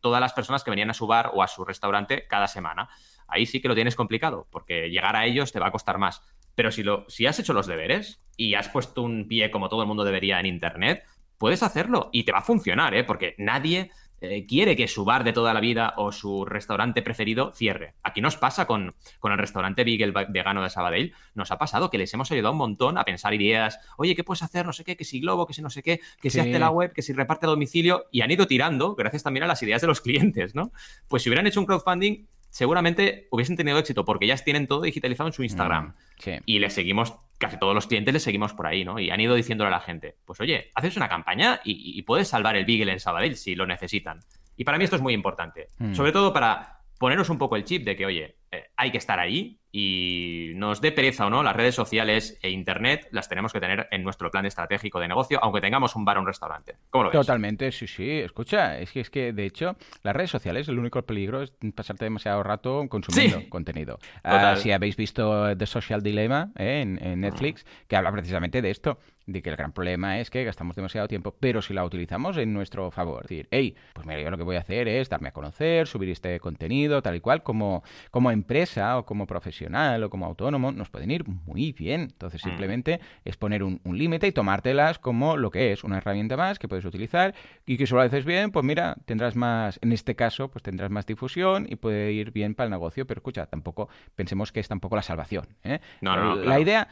[0.00, 2.88] todas las personas que venían a su bar o a su restaurante cada semana.
[3.28, 6.22] Ahí sí que lo tienes complicado, porque llegar a ellos te va a costar más.
[6.54, 9.82] Pero si, lo, si has hecho los deberes y has puesto un pie como todo
[9.82, 11.04] el mundo debería en Internet,
[11.38, 13.04] puedes hacerlo y te va a funcionar, ¿eh?
[13.04, 13.90] Porque nadie
[14.22, 17.94] eh, quiere que su bar de toda la vida o su restaurante preferido cierre.
[18.04, 21.12] Aquí nos pasa con, con el restaurante Beagle vegano de Sabadell.
[21.34, 23.80] Nos ha pasado que les hemos ayudado un montón a pensar ideas.
[23.96, 24.64] Oye, ¿qué puedes hacer?
[24.64, 26.70] No sé qué, que si Globo, que si no sé qué, que si hace la
[26.70, 28.04] web, que si reparte a domicilio.
[28.12, 30.72] Y han ido tirando gracias también a las ideas de los clientes, ¿no?
[31.08, 35.26] Pues si hubieran hecho un crowdfunding, seguramente hubiesen tenido éxito porque ya tienen todo digitalizado
[35.26, 35.94] en su Instagram.
[36.26, 39.00] Mm, y les seguimos, casi todos los clientes les seguimos por ahí, ¿no?
[39.00, 42.56] Y han ido diciéndole a la gente, pues oye, haces una campaña y, puedes salvar
[42.56, 44.20] el Beagle en Sabadell si lo necesitan.
[44.54, 45.68] Y para mí esto es muy importante.
[45.78, 45.94] Mm.
[45.94, 49.18] Sobre todo para poneros un poco el chip de que, oye, eh, hay que estar
[49.18, 53.60] ahí y nos dé pereza o no, las redes sociales e internet las tenemos que
[53.60, 56.76] tener en nuestro plan estratégico de negocio, aunque tengamos un bar o un restaurante.
[56.90, 57.18] ¿Cómo lo ves?
[57.18, 58.10] Totalmente, sí, sí.
[58.20, 62.04] Escucha, es que, es que de hecho, las redes sociales, el único peligro es pasarte
[62.04, 63.98] demasiado rato consumiendo contenido.
[64.22, 68.98] Ah, si habéis visto The Social Dilemma eh, en, Netflix, que habla precisamente de esto
[69.24, 72.52] de que el gran problema es que gastamos demasiado tiempo, pero si la utilizamos en
[72.52, 75.32] nuestro favor, decir, hey, pues mira, yo lo que voy a hacer es darme a
[75.32, 80.26] conocer, subir este contenido, tal y cual, como, como empresa o como profesional o como
[80.26, 82.02] autónomo, nos pueden ir muy bien.
[82.02, 82.48] Entonces, mm.
[82.48, 86.66] simplemente es poner un, límite y tomártelas como lo que es, una herramienta más que
[86.66, 87.34] puedes utilizar
[87.66, 90.90] y que si lo haces bien, pues mira, tendrás más, en este caso, pues tendrás
[90.90, 94.68] más difusión y puede ir bien para el negocio, pero escucha, tampoco pensemos que es
[94.68, 95.46] tampoco la salvación.
[95.62, 95.80] ¿eh?
[96.00, 96.88] No, no, La idea,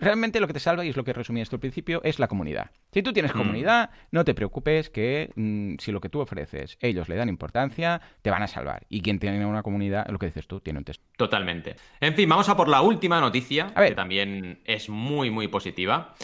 [0.00, 2.28] realmente lo que te salva, y es lo que resumí esto al principio, es la
[2.28, 2.70] comunidad.
[2.92, 3.38] Si tú tienes mm.
[3.38, 8.00] comunidad, no te preocupes que mm, si lo que tú ofreces ellos le dan importancia,
[8.20, 8.86] te van a salvar.
[8.88, 11.04] Y quien tiene una comunidad, lo que dices tú, tiene un texto.
[11.16, 11.76] Totalmente.
[12.00, 16.14] En fin, vamos a por la última noticia, que también es muy, muy positiva.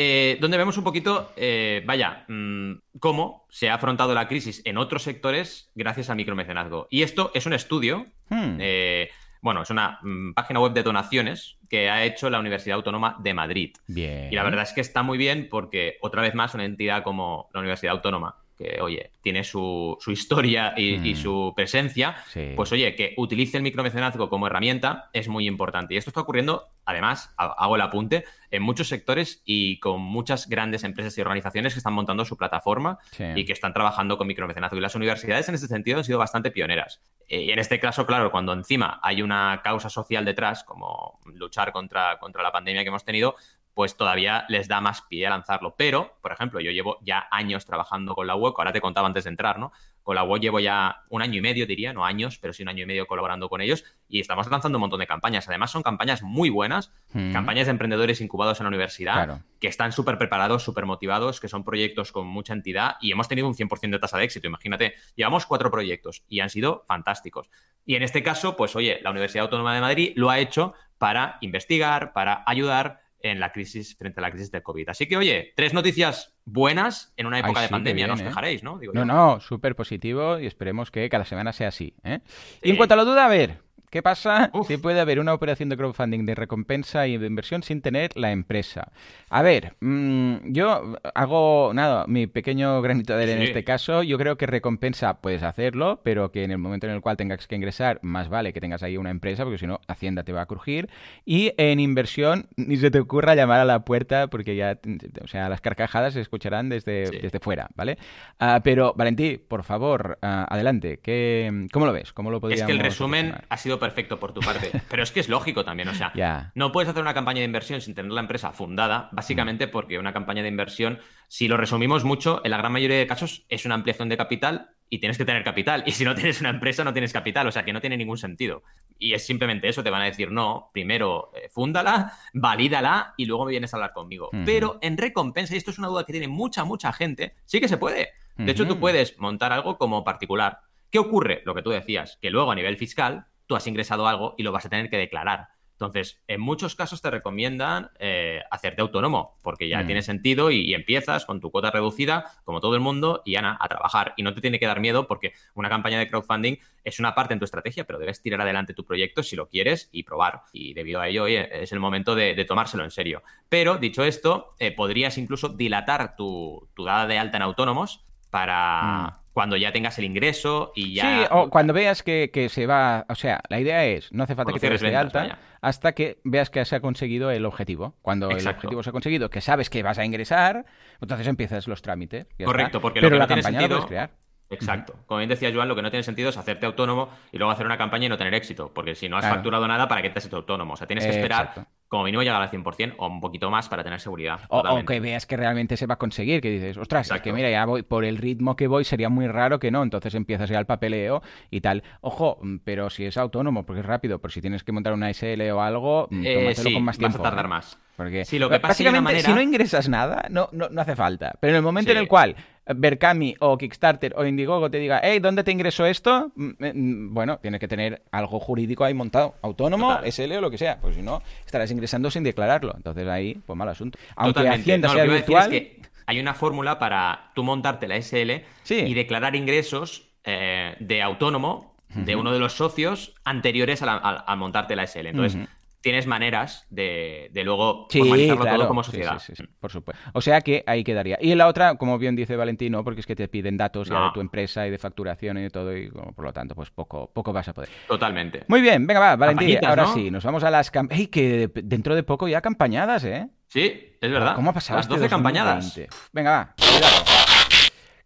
[0.00, 4.78] Eh, donde vemos un poquito, eh, vaya, mm, cómo se ha afrontado la crisis en
[4.78, 6.86] otros sectores gracias al micromecenazgo.
[6.88, 8.58] Y esto es un estudio, hmm.
[8.60, 9.10] eh,
[9.40, 9.98] bueno, es una
[10.36, 13.76] página web de donaciones que ha hecho la Universidad Autónoma de Madrid.
[13.88, 14.32] Bien.
[14.32, 17.48] Y la verdad es que está muy bien porque, otra vez más, una entidad como
[17.52, 21.16] la Universidad Autónoma que, oye, tiene su, historia y, mm.
[21.16, 22.16] su presencia,
[22.56, 25.94] pues, oye, que utilice el micromecenazgo como herramienta es muy importante.
[25.94, 30.82] Y esto está ocurriendo, además, hago el apunte, en muchos sectores y con muchas grandes
[30.82, 32.98] empresas y organizaciones que están montando su plataforma
[33.36, 34.76] y que están trabajando con micromecenazgo.
[34.76, 37.00] Y las universidades, en ese sentido, han sido bastante pioneras.
[37.28, 42.18] Y en este caso, claro, cuando encima hay una causa social detrás, como luchar contra,
[42.18, 43.36] contra la pandemia que hemos tenido,
[43.78, 45.76] pues todavía les da más pie a lanzarlo.
[45.76, 49.22] Pero, por ejemplo, yo llevo ya años trabajando con la web, ahora te contaba antes
[49.22, 49.70] de entrar, ¿no?
[50.02, 52.70] Con la web llevo ya un año y medio, diría, no años, pero sí un
[52.70, 55.46] año y medio colaborando con ellos y estamos lanzando un montón de campañas.
[55.46, 57.30] Además, son campañas muy buenas, mm.
[57.30, 61.62] campañas de emprendedores incubados en la universidad, que están súper preparados, súper motivados, que son
[61.62, 64.48] proyectos con mucha entidad y hemos tenido un 100% de tasa de éxito.
[64.48, 67.48] Imagínate, llevamos cuatro proyectos y han sido fantásticos.
[67.86, 71.38] Y en este caso, pues oye, la Universidad Autónoma de Madrid lo ha hecho para
[71.42, 74.88] investigar, para ayudar en la crisis, frente a la crisis del COVID.
[74.88, 78.80] Así que, oye, tres noticias buenas en una época de pandemia, no os quejaréis, ¿no?
[78.92, 81.94] no, no, súper positivo y esperemos que cada semana sea así.
[82.04, 82.20] ¿eh?
[82.62, 83.58] Y en cuanto a la duda, a ver,
[83.90, 87.80] ¿Qué pasa si puede haber una operación de crowdfunding de recompensa y de inversión sin
[87.80, 88.92] tener la empresa?
[89.30, 94.02] A ver, mm, yo hago, nada, mi pequeño granito de arena en este caso.
[94.02, 97.46] Yo creo que recompensa puedes hacerlo, pero que en el momento en el cual tengas
[97.46, 100.42] que ingresar, más vale que tengas ahí una empresa, porque si no, Hacienda te va
[100.42, 100.88] a crujir.
[101.24, 104.78] Y en inversión, ni se te ocurra llamar a la puerta, porque ya,
[105.22, 107.98] o sea, las carcajadas se escucharán desde, desde fuera, ¿vale?
[108.38, 111.00] Ah, pero, Valentí, por favor, ah, adelante.
[111.02, 112.12] ¿Qué, ¿Cómo lo ves?
[112.12, 114.70] ¿Cómo lo podríamos Es que el resumen ha sido perfecto por tu parte.
[114.90, 117.80] Pero es que es lógico también, o sea, no puedes hacer una campaña de inversión
[117.80, 119.70] sin tener la empresa fundada, básicamente mm.
[119.70, 120.98] porque una campaña de inversión,
[121.28, 124.70] si lo resumimos mucho, en la gran mayoría de casos es una ampliación de capital
[124.90, 125.82] y tienes que tener capital.
[125.86, 128.18] Y si no tienes una empresa, no tienes capital, o sea que no tiene ningún
[128.18, 128.62] sentido.
[128.98, 133.44] Y es simplemente eso, te van a decir, no, primero eh, fúndala, valídala y luego
[133.44, 134.30] me vienes a hablar conmigo.
[134.44, 137.68] Pero en recompensa, y esto es una duda que tiene mucha, mucha gente, sí que
[137.68, 138.10] se puede.
[138.36, 140.60] De hecho, tú puedes montar algo como particular.
[140.90, 141.42] ¿Qué ocurre?
[141.44, 144.52] Lo que tú decías, que luego a nivel fiscal tú has ingresado algo y lo
[144.52, 145.48] vas a tener que declarar.
[145.72, 149.86] Entonces, en muchos casos te recomiendan eh, hacerte autónomo, porque ya mm.
[149.86, 153.68] tiene sentido y, empiezas con tu cuota reducida, como todo el mundo, y Ana, a
[153.68, 154.12] trabajar.
[154.16, 157.34] Y no te tiene que dar miedo porque una campaña de crowdfunding es una parte
[157.34, 160.42] en tu estrategia, pero debes tirar adelante tu proyecto si lo quieres y probar.
[160.52, 163.22] Y debido a ello, es el momento de, tomárselo en serio.
[163.48, 169.20] Pero, dicho esto, eh, podrías incluso dilatar tu, dada de alta en autónomos para...
[169.22, 171.02] Mm cuando ya tengas el ingreso y ya...
[171.02, 173.06] Sí, o cuando veas que, se va...
[173.08, 176.18] O sea, la idea es, no hace falta que te des de alta hasta que
[176.24, 177.94] veas que se ha conseguido el objetivo.
[178.02, 180.66] Cuando el objetivo se ha conseguido, que sabes que vas a ingresar,
[181.00, 182.26] entonces empiezas los trámites.
[182.44, 183.78] Correcto, porque Pero lo que la no tiene campaña sentido...
[183.78, 184.10] puedes crear.
[184.50, 184.94] Exacto.
[185.06, 187.66] Como bien decía Joan, lo que no tiene sentido es hacerte autónomo y luego hacer
[187.66, 189.36] una campaña y no tener éxito, porque si no has Claro.
[189.36, 190.74] facturado nada, ¿para qué te haces autónomo?
[190.74, 191.66] O sea, tienes que esperar Exacto.
[191.88, 194.40] como mínimo llegar al 100% o un poquito más para tener seguridad.
[194.48, 197.34] O, que veas que realmente se va a conseguir, que dices, ostras, es que Exacto.
[197.34, 200.48] mira, ya voy por el ritmo que voy, sería muy raro que no, entonces empiezas
[200.50, 201.82] ya el papeleo y tal.
[202.00, 205.10] Ojo, mm, pero si es autónomo, porque es rápido, pero si tienes que montar una
[205.10, 207.18] SL o algo, mm, Eh, sí, con más vas tiempo.
[207.20, 207.48] a tardar ¿eh?
[207.48, 207.78] más.
[207.96, 210.94] Porque Sí, lo que pasa básicamente, manera- si no ingresas nada, no, no, no hace
[210.94, 211.32] falta.
[211.40, 212.36] Pero en el momento en el cual
[212.74, 216.30] Berkami o Kickstarter o Indiegogo te diga, hey, ¿dónde te ingreso esto?
[216.36, 220.06] Mm, mm, Bueno, tienes que tener algo jurídico ahí montado, autónomo, Total.
[220.12, 222.74] SL o lo que sea, pues si no, estarás ingresando sin declararlo.
[222.76, 223.98] Entonces ahí, pues mal asunto.
[224.16, 224.62] Aunque Totalmente.
[224.62, 228.76] Hacienda No, sea virtual, es que hay una fórmula para tú montarte la SL Sí.
[228.76, 234.24] y declarar ingresos eh, de autónomo de uno de los socios anteriores a, la- a-
[234.30, 235.06] a montarte la SL.
[235.08, 235.48] Entonces.
[235.80, 238.56] Tienes maneras de, de luego Sí, formalizarlo claro.
[238.58, 239.18] todo como sociedad.
[239.18, 240.02] sí, sí, sí, por supuesto.
[240.12, 241.18] O sea que ahí quedaría.
[241.20, 243.88] Y en la otra, como bien dice Valentín, no, porque es que te piden datos
[243.88, 246.70] ya de tu empresa y de facturación y de todo, y por lo tanto, pues
[246.70, 247.68] poco, poco vas a poder.
[247.86, 248.44] Totalmente.
[248.48, 249.94] Muy bien, venga, va, Valentín, ahora ¿no?
[249.94, 253.28] sí, nos vamos a las cam- ¡Ey, que de- dentro de poco ya campañadas, ¿eh?
[253.46, 254.34] Sí, es verdad.
[254.34, 255.64] ¿Cómo ha pasado Las este 12 campañadas.
[255.64, 255.94] 2020?
[255.96, 257.27] Uf, Venga, va, cuidado.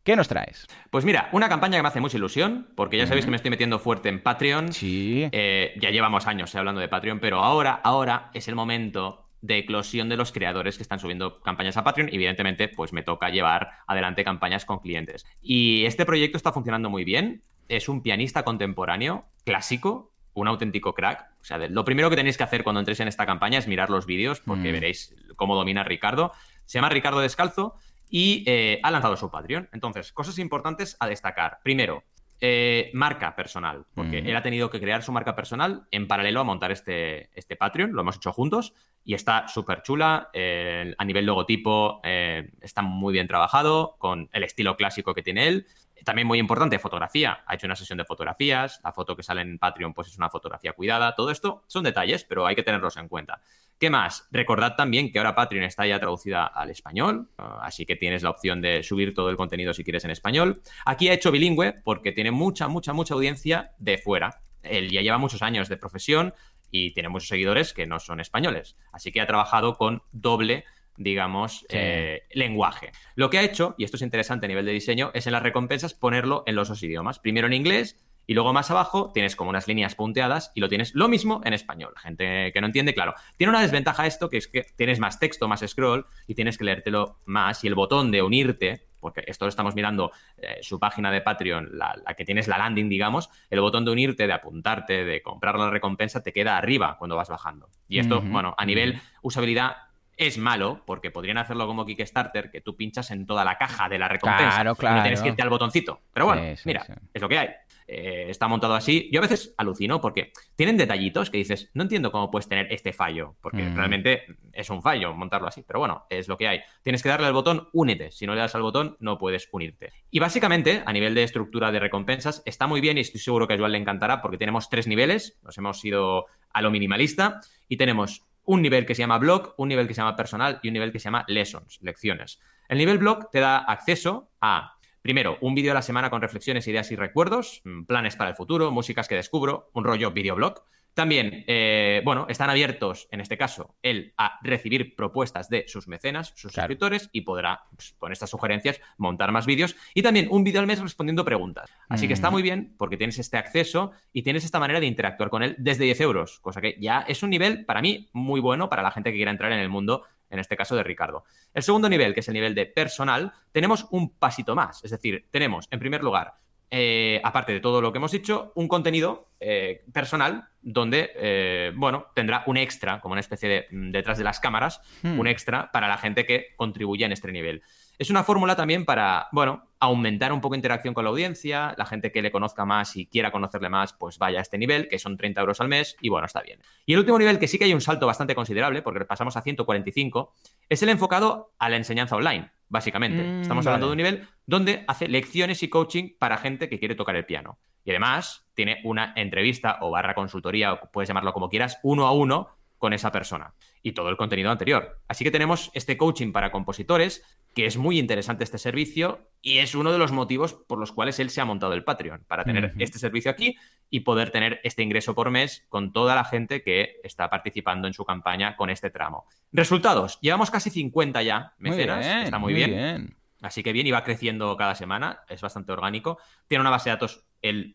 [0.04, 0.66] ¿Qué nos traes?
[0.90, 3.50] Pues mira, una campaña que me hace mucha ilusión, porque ya sabéis que me estoy
[3.50, 4.72] metiendo fuerte en Patreon.
[4.72, 5.28] Sí.
[5.30, 9.58] Eh, ya llevamos años eh, hablando de Patreon, pero ahora, ahora es el momento de
[9.58, 12.08] eclosión de los creadores que están subiendo campañas a Patreon.
[12.12, 15.24] Evidentemente, pues me toca llevar adelante campañas con clientes.
[15.40, 17.42] Y este proyecto está funcionando muy bien.
[17.68, 21.26] Es un pianista contemporáneo, clásico, un auténtico crack.
[21.40, 23.90] O sea, lo primero que tenéis que hacer cuando entréis en esta campaña es mirar
[23.90, 24.72] los vídeos, porque Mm.
[24.72, 26.32] veréis cómo domina Ricardo.
[26.64, 27.74] Se llama Ricardo Descalzo
[28.12, 29.70] y eh, ha lanzado su Patreon.
[29.72, 31.60] Entonces, cosas importantes a destacar.
[31.64, 32.04] Primero,
[32.42, 34.26] eh, marca personal, porque Mm.
[34.26, 37.92] él ha tenido que crear su marca personal en paralelo a montar este, este Patreon,
[37.92, 43.12] lo hemos hecho juntos y está súper chula, eh, a nivel logotipo eh, está muy
[43.12, 45.66] bien trabajado, con el estilo clásico que tiene él.
[46.04, 47.44] También muy importante, fotografía.
[47.46, 50.28] Ha hecho una sesión de fotografías, la foto que sale en Patreon pues es una
[50.28, 51.14] fotografía cuidada.
[51.14, 53.40] Todo esto son detalles, pero hay que tenerlos en cuenta.
[53.82, 54.28] ¿Qué más?
[54.30, 58.30] Recordad también que ahora Patreon está ya traducida al español, ah, así que tienes la
[58.30, 60.62] opción de subir todo el contenido si quieres en español.
[60.86, 64.40] Aquí ha hecho bilingüe porque tiene mucha, mucha, mucha audiencia de fuera.
[64.62, 66.32] Él ya lleva muchos años de profesión
[66.70, 68.76] y tiene muchos seguidores que no son españoles.
[68.92, 70.64] Así que ha trabajado con doble
[70.96, 71.66] digamos, Sí.
[71.70, 72.92] eh, lenguaje.
[73.16, 75.42] Lo que ha hecho, y esto es interesante a nivel de diseño, es en las
[75.42, 77.18] recompensas ponerlo en los dos idiomas.
[77.18, 80.94] Primero en inglés y luego más abajo tienes como unas líneas punteadas y lo tienes
[80.94, 81.92] lo mismo en español.
[81.96, 83.14] Gente que no entiende, claro.
[83.36, 86.64] Tiene una desventaja esto, que es que tienes más texto, más scroll y tienes que
[86.64, 87.64] leértelo más.
[87.64, 91.70] Y el botón de unirte, porque esto lo estamos mirando eh, su página de Patreon,
[91.72, 95.58] la, la que tienes la landing, digamos, el botón de unirte, de apuntarte, de comprar
[95.58, 97.68] la recompensa, te queda arriba cuando vas bajando.
[97.88, 99.76] Y esto, bueno, a nivel usabilidad
[100.16, 103.98] es malo porque podrían hacerlo como Kickstarter, que tú pinchas en toda la caja de
[103.98, 106.02] la recompensa Claro, y no tienes que irte al botoncito.
[106.12, 106.92] Pero bueno, Sí, sí, mira, sí.
[107.12, 107.48] es lo que hay.
[107.86, 109.08] Eh, está montado así.
[109.12, 112.92] Yo a veces alucino porque tienen detallitos que dices, no entiendo cómo puedes tener este
[112.92, 113.76] fallo, porque Mm.
[113.76, 114.22] realmente
[114.52, 116.60] es un fallo montarlo así, pero bueno, es lo que hay.
[116.82, 118.10] Tienes que darle al botón únete.
[118.12, 119.92] Si no le das al botón, no puedes unirte.
[120.10, 123.54] Y básicamente, a nivel de estructura de recompensas, está muy bien y estoy seguro que
[123.54, 127.76] a Joan le encantará porque tenemos tres niveles, nos hemos ido a lo minimalista y
[127.76, 130.74] tenemos un nivel que se llama blog, un nivel que se llama personal y un
[130.74, 132.40] nivel que se llama lessons, lecciones.
[132.68, 136.66] El nivel blog te da acceso a, primero, un vídeo a la semana con reflexiones,
[136.68, 140.64] ideas y recuerdos, mm, planes para el futuro, músicas que descubro, un rollo videoblog.
[140.94, 146.28] También, eh, bueno, están abiertos, en este caso, él a recibir propuestas de sus mecenas,
[146.36, 146.66] sus Claro.
[146.66, 149.74] suscriptores, y podrá, pues, con estas sugerencias, montar más vídeos.
[149.94, 151.70] Y también un vídeo al mes respondiendo preguntas.
[151.88, 152.32] Así que está Mm.
[152.32, 155.84] muy bien porque tienes este acceso y tienes esta manera de interactuar con él desde
[155.84, 159.10] 10 euros, cosa que ya es un nivel, para mí, muy bueno para la gente
[159.10, 161.24] que quiera entrar en el mundo, en este caso de Ricardo.
[161.54, 164.82] El segundo nivel, que es el nivel de personal, tenemos un pasito más.
[164.84, 166.34] Es decir, tenemos, en primer lugar,
[166.74, 172.06] eh, aparte de todo lo que hemos dicho, un contenido eh, personal donde, eh, bueno,
[172.14, 175.20] tendrá un extra, como una especie de mm, detrás de las cámaras, Hmm.
[175.20, 177.62] un extra para la gente que contribuye en este nivel.
[177.98, 182.10] Es una fórmula también para, bueno, aumentar un poco interacción con la audiencia, la gente
[182.10, 185.18] que le conozca más y quiera conocerle más, pues vaya a este nivel, que son
[185.18, 186.60] 30 euros al mes, y bueno, está bien.
[186.86, 189.42] Y el último nivel, que sí que hay un salto bastante considerable, porque pasamos a
[189.42, 190.34] 145,
[190.70, 193.22] es el enfocado a la enseñanza online, básicamente.
[193.22, 193.96] Mm, Estamos hablando vale.
[193.96, 197.58] de un nivel donde hace lecciones y coaching para gente que quiere tocar el piano.
[197.84, 202.12] Y además tiene una entrevista o barra consultoría, o puedes llamarlo como quieras, uno a
[202.12, 202.48] uno
[202.82, 204.98] con esa persona y todo el contenido anterior.
[205.06, 207.22] Así que tenemos este coaching para compositores,
[207.54, 211.20] que es muy interesante este servicio y es uno de los motivos por los cuales
[211.20, 213.56] él se ha montado el Patreon, para tener este servicio aquí
[213.88, 217.94] y poder tener este ingreso por mes con toda la gente que está participando en
[217.94, 219.26] su campaña con este tramo.
[219.52, 223.16] Resultados, llevamos casi 50 ya, Muy mecenas, bien, está muy, bien.
[223.42, 226.18] Así que bien, y va creciendo cada semana, es bastante orgánico.
[226.48, 227.24] Tiene una base de datos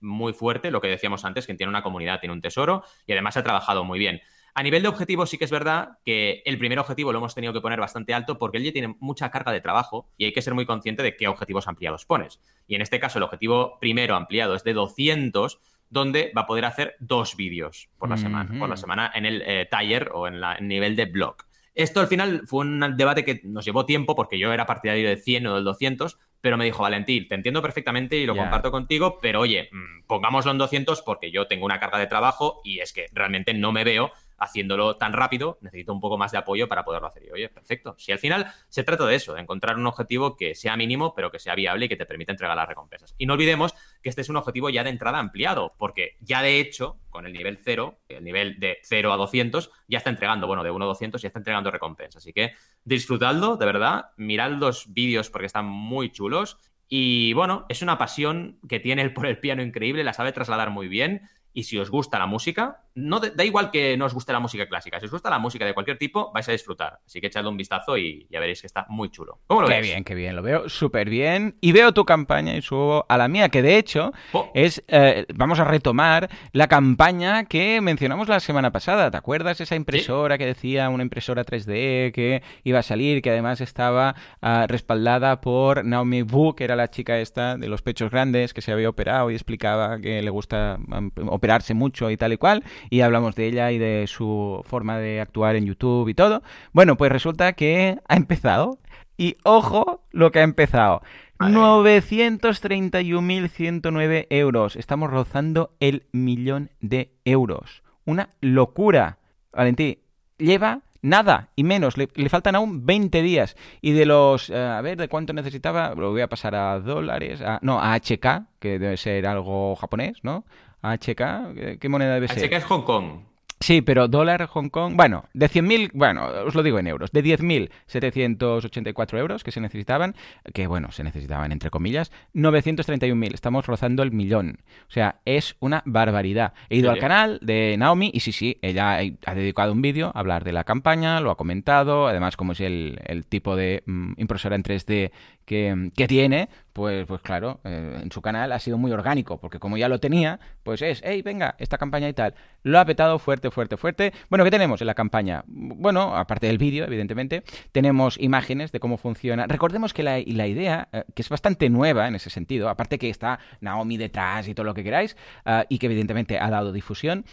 [0.01, 3.37] muy fuerte, lo que decíamos antes, que tiene una comunidad, tiene un tesoro y además
[3.37, 4.19] ha trabajado muy bien.
[4.57, 7.53] A nivel de objetivos, sí que es verdad que el primer objetivo lo hemos tenido
[7.53, 10.41] que poner bastante alto porque él ya tiene mucha carga de trabajo y hay que
[10.41, 12.39] ser muy consciente de qué objetivos ampliados pones.
[12.65, 15.59] Y en este caso, el objetivo primero ampliado es de 200,
[15.91, 19.43] donde va a poder hacer dos vídeos por la semana, por la semana en el
[19.45, 21.35] eh, taller o en el nivel de blog.
[21.75, 25.19] Esto al final fue un debate que nos llevó tiempo porque yo era partidario del
[25.19, 29.19] 100 o del 200, pero me dijo, Valentín, te entiendo perfectamente y lo comparto contigo,
[29.21, 32.91] pero oye, mm, pongámoslo en 200 porque yo tengo una carga de trabajo y es
[32.91, 36.85] que realmente no me veo haciéndolo tan rápido, necesito un poco más de apoyo para
[36.85, 37.23] poderlo hacer.
[37.25, 37.95] Y oye, perfecto.
[37.97, 41.31] Si al final se trata de eso, de encontrar un objetivo que sea mínimo, pero
[41.31, 43.15] que sea viable y que te permita entregar las recompensas.
[43.17, 46.59] Y no olvidemos que este es un objetivo ya de entrada ampliado, porque ya de
[46.59, 50.63] hecho, con el nivel 0, el nivel de 0 a 200, ya está entregando, bueno,
[50.63, 52.23] de 1 a 200 ya está entregando recompensas.
[52.23, 56.57] Así que disfrutadlo, de verdad, mirad los vídeos porque están muy chulos.
[56.89, 60.87] Y bueno, es una pasión que tiene por el piano increíble, la sabe trasladar muy
[60.87, 64.39] bien y si os gusta la música, no da igual que no os guste la
[64.39, 66.99] música clásica, si os gusta la música de cualquier tipo, vais a disfrutar.
[67.03, 69.39] Así que echadle un vistazo y ya veréis que está muy chulo.
[69.47, 71.57] ¿Cómo lo qué bien, qué bien, lo veo súper bien.
[71.59, 74.51] Y veo tu campaña y subo a la mía, que de hecho oh.
[74.53, 79.09] es, eh, vamos a retomar la campaña que mencionamos la semana pasada.
[79.09, 83.61] ¿Te acuerdas esa impresora que decía una impresora 3D que iba a salir, que además
[83.61, 88.53] estaba ah, respaldada por Naomi Wu, que era la chica esta de los pechos grandes,
[88.53, 90.77] que se había operado y explicaba que le gusta
[91.25, 95.21] operar mucho y tal y cual, y hablamos de ella y de su forma de
[95.21, 96.43] actuar en YouTube y todo.
[96.73, 98.79] Bueno, pues resulta que ha empezado,
[99.17, 101.01] y ojo lo que ha empezado.
[101.39, 104.75] 931.109 euros.
[104.75, 107.83] Estamos rozando el millón de euros.
[108.05, 109.17] Una locura.
[109.51, 110.03] Valentí,
[110.37, 111.97] lleva nada y menos.
[111.97, 113.55] Le, faltan aún 20 días.
[113.81, 114.49] Y de los...
[114.49, 115.93] Eh, a ver, ¿de cuánto necesitaba?
[115.95, 117.41] Lo voy a pasar a dólares.
[117.61, 120.45] no, a HK, que debe ser algo japonés, ¿no?
[120.93, 122.49] HK, ¿qué moneda debe ser?
[122.49, 123.19] HK es Hong Kong.
[123.59, 127.23] Sí, pero dólar Hong Kong, bueno, de 100.000, bueno, os lo digo en euros, de
[127.23, 130.13] 10.784 euros que se necesitaban,
[130.53, 134.59] que bueno, se necesitaban entre comillas, 931.000, estamos rozando el millón.
[134.87, 136.53] O sea, es una barbaridad.
[136.69, 140.19] He ido al canal de Naomi y sí, sí, ella ha dedicado un vídeo a
[140.19, 144.55] hablar de la campaña, lo ha comentado, además como es el, tipo de mm, impresora
[144.55, 145.11] en 3D
[145.47, 149.77] que, tiene, pues, pues claro, eh, en su canal ha sido muy orgánico, porque como
[149.77, 152.35] ya lo tenía, pues es, hey, venga, esta campaña y tal.
[152.63, 154.11] Lo ha petado fuerte, fuerte, fuerte.
[154.29, 155.45] Bueno, ¿qué tenemos en la campaña?
[155.47, 159.47] Bueno, aparte del vídeo, evidentemente, tenemos imágenes de cómo funciona.
[159.47, 163.09] Recordemos que la, la idea, eh, que es bastante nueva en ese sentido, aparte que
[163.09, 167.23] está Naomi detrás y todo lo que queráis, eh, y que evidentemente ha dado difusión,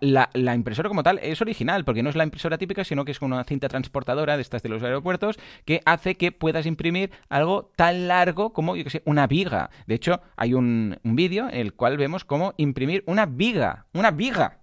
[0.00, 3.12] la, la, impresora como tal es original, porque no es la impresora típica, sino que
[3.12, 7.57] es una cinta transportadora de estas de los aeropuertos, que hace que puedas imprimir algo
[7.64, 9.70] tan largo como, una viga.
[9.86, 13.86] De hecho, hay un, un vídeo en el cual vemos cómo imprimir una viga.
[13.92, 14.57] Una viga.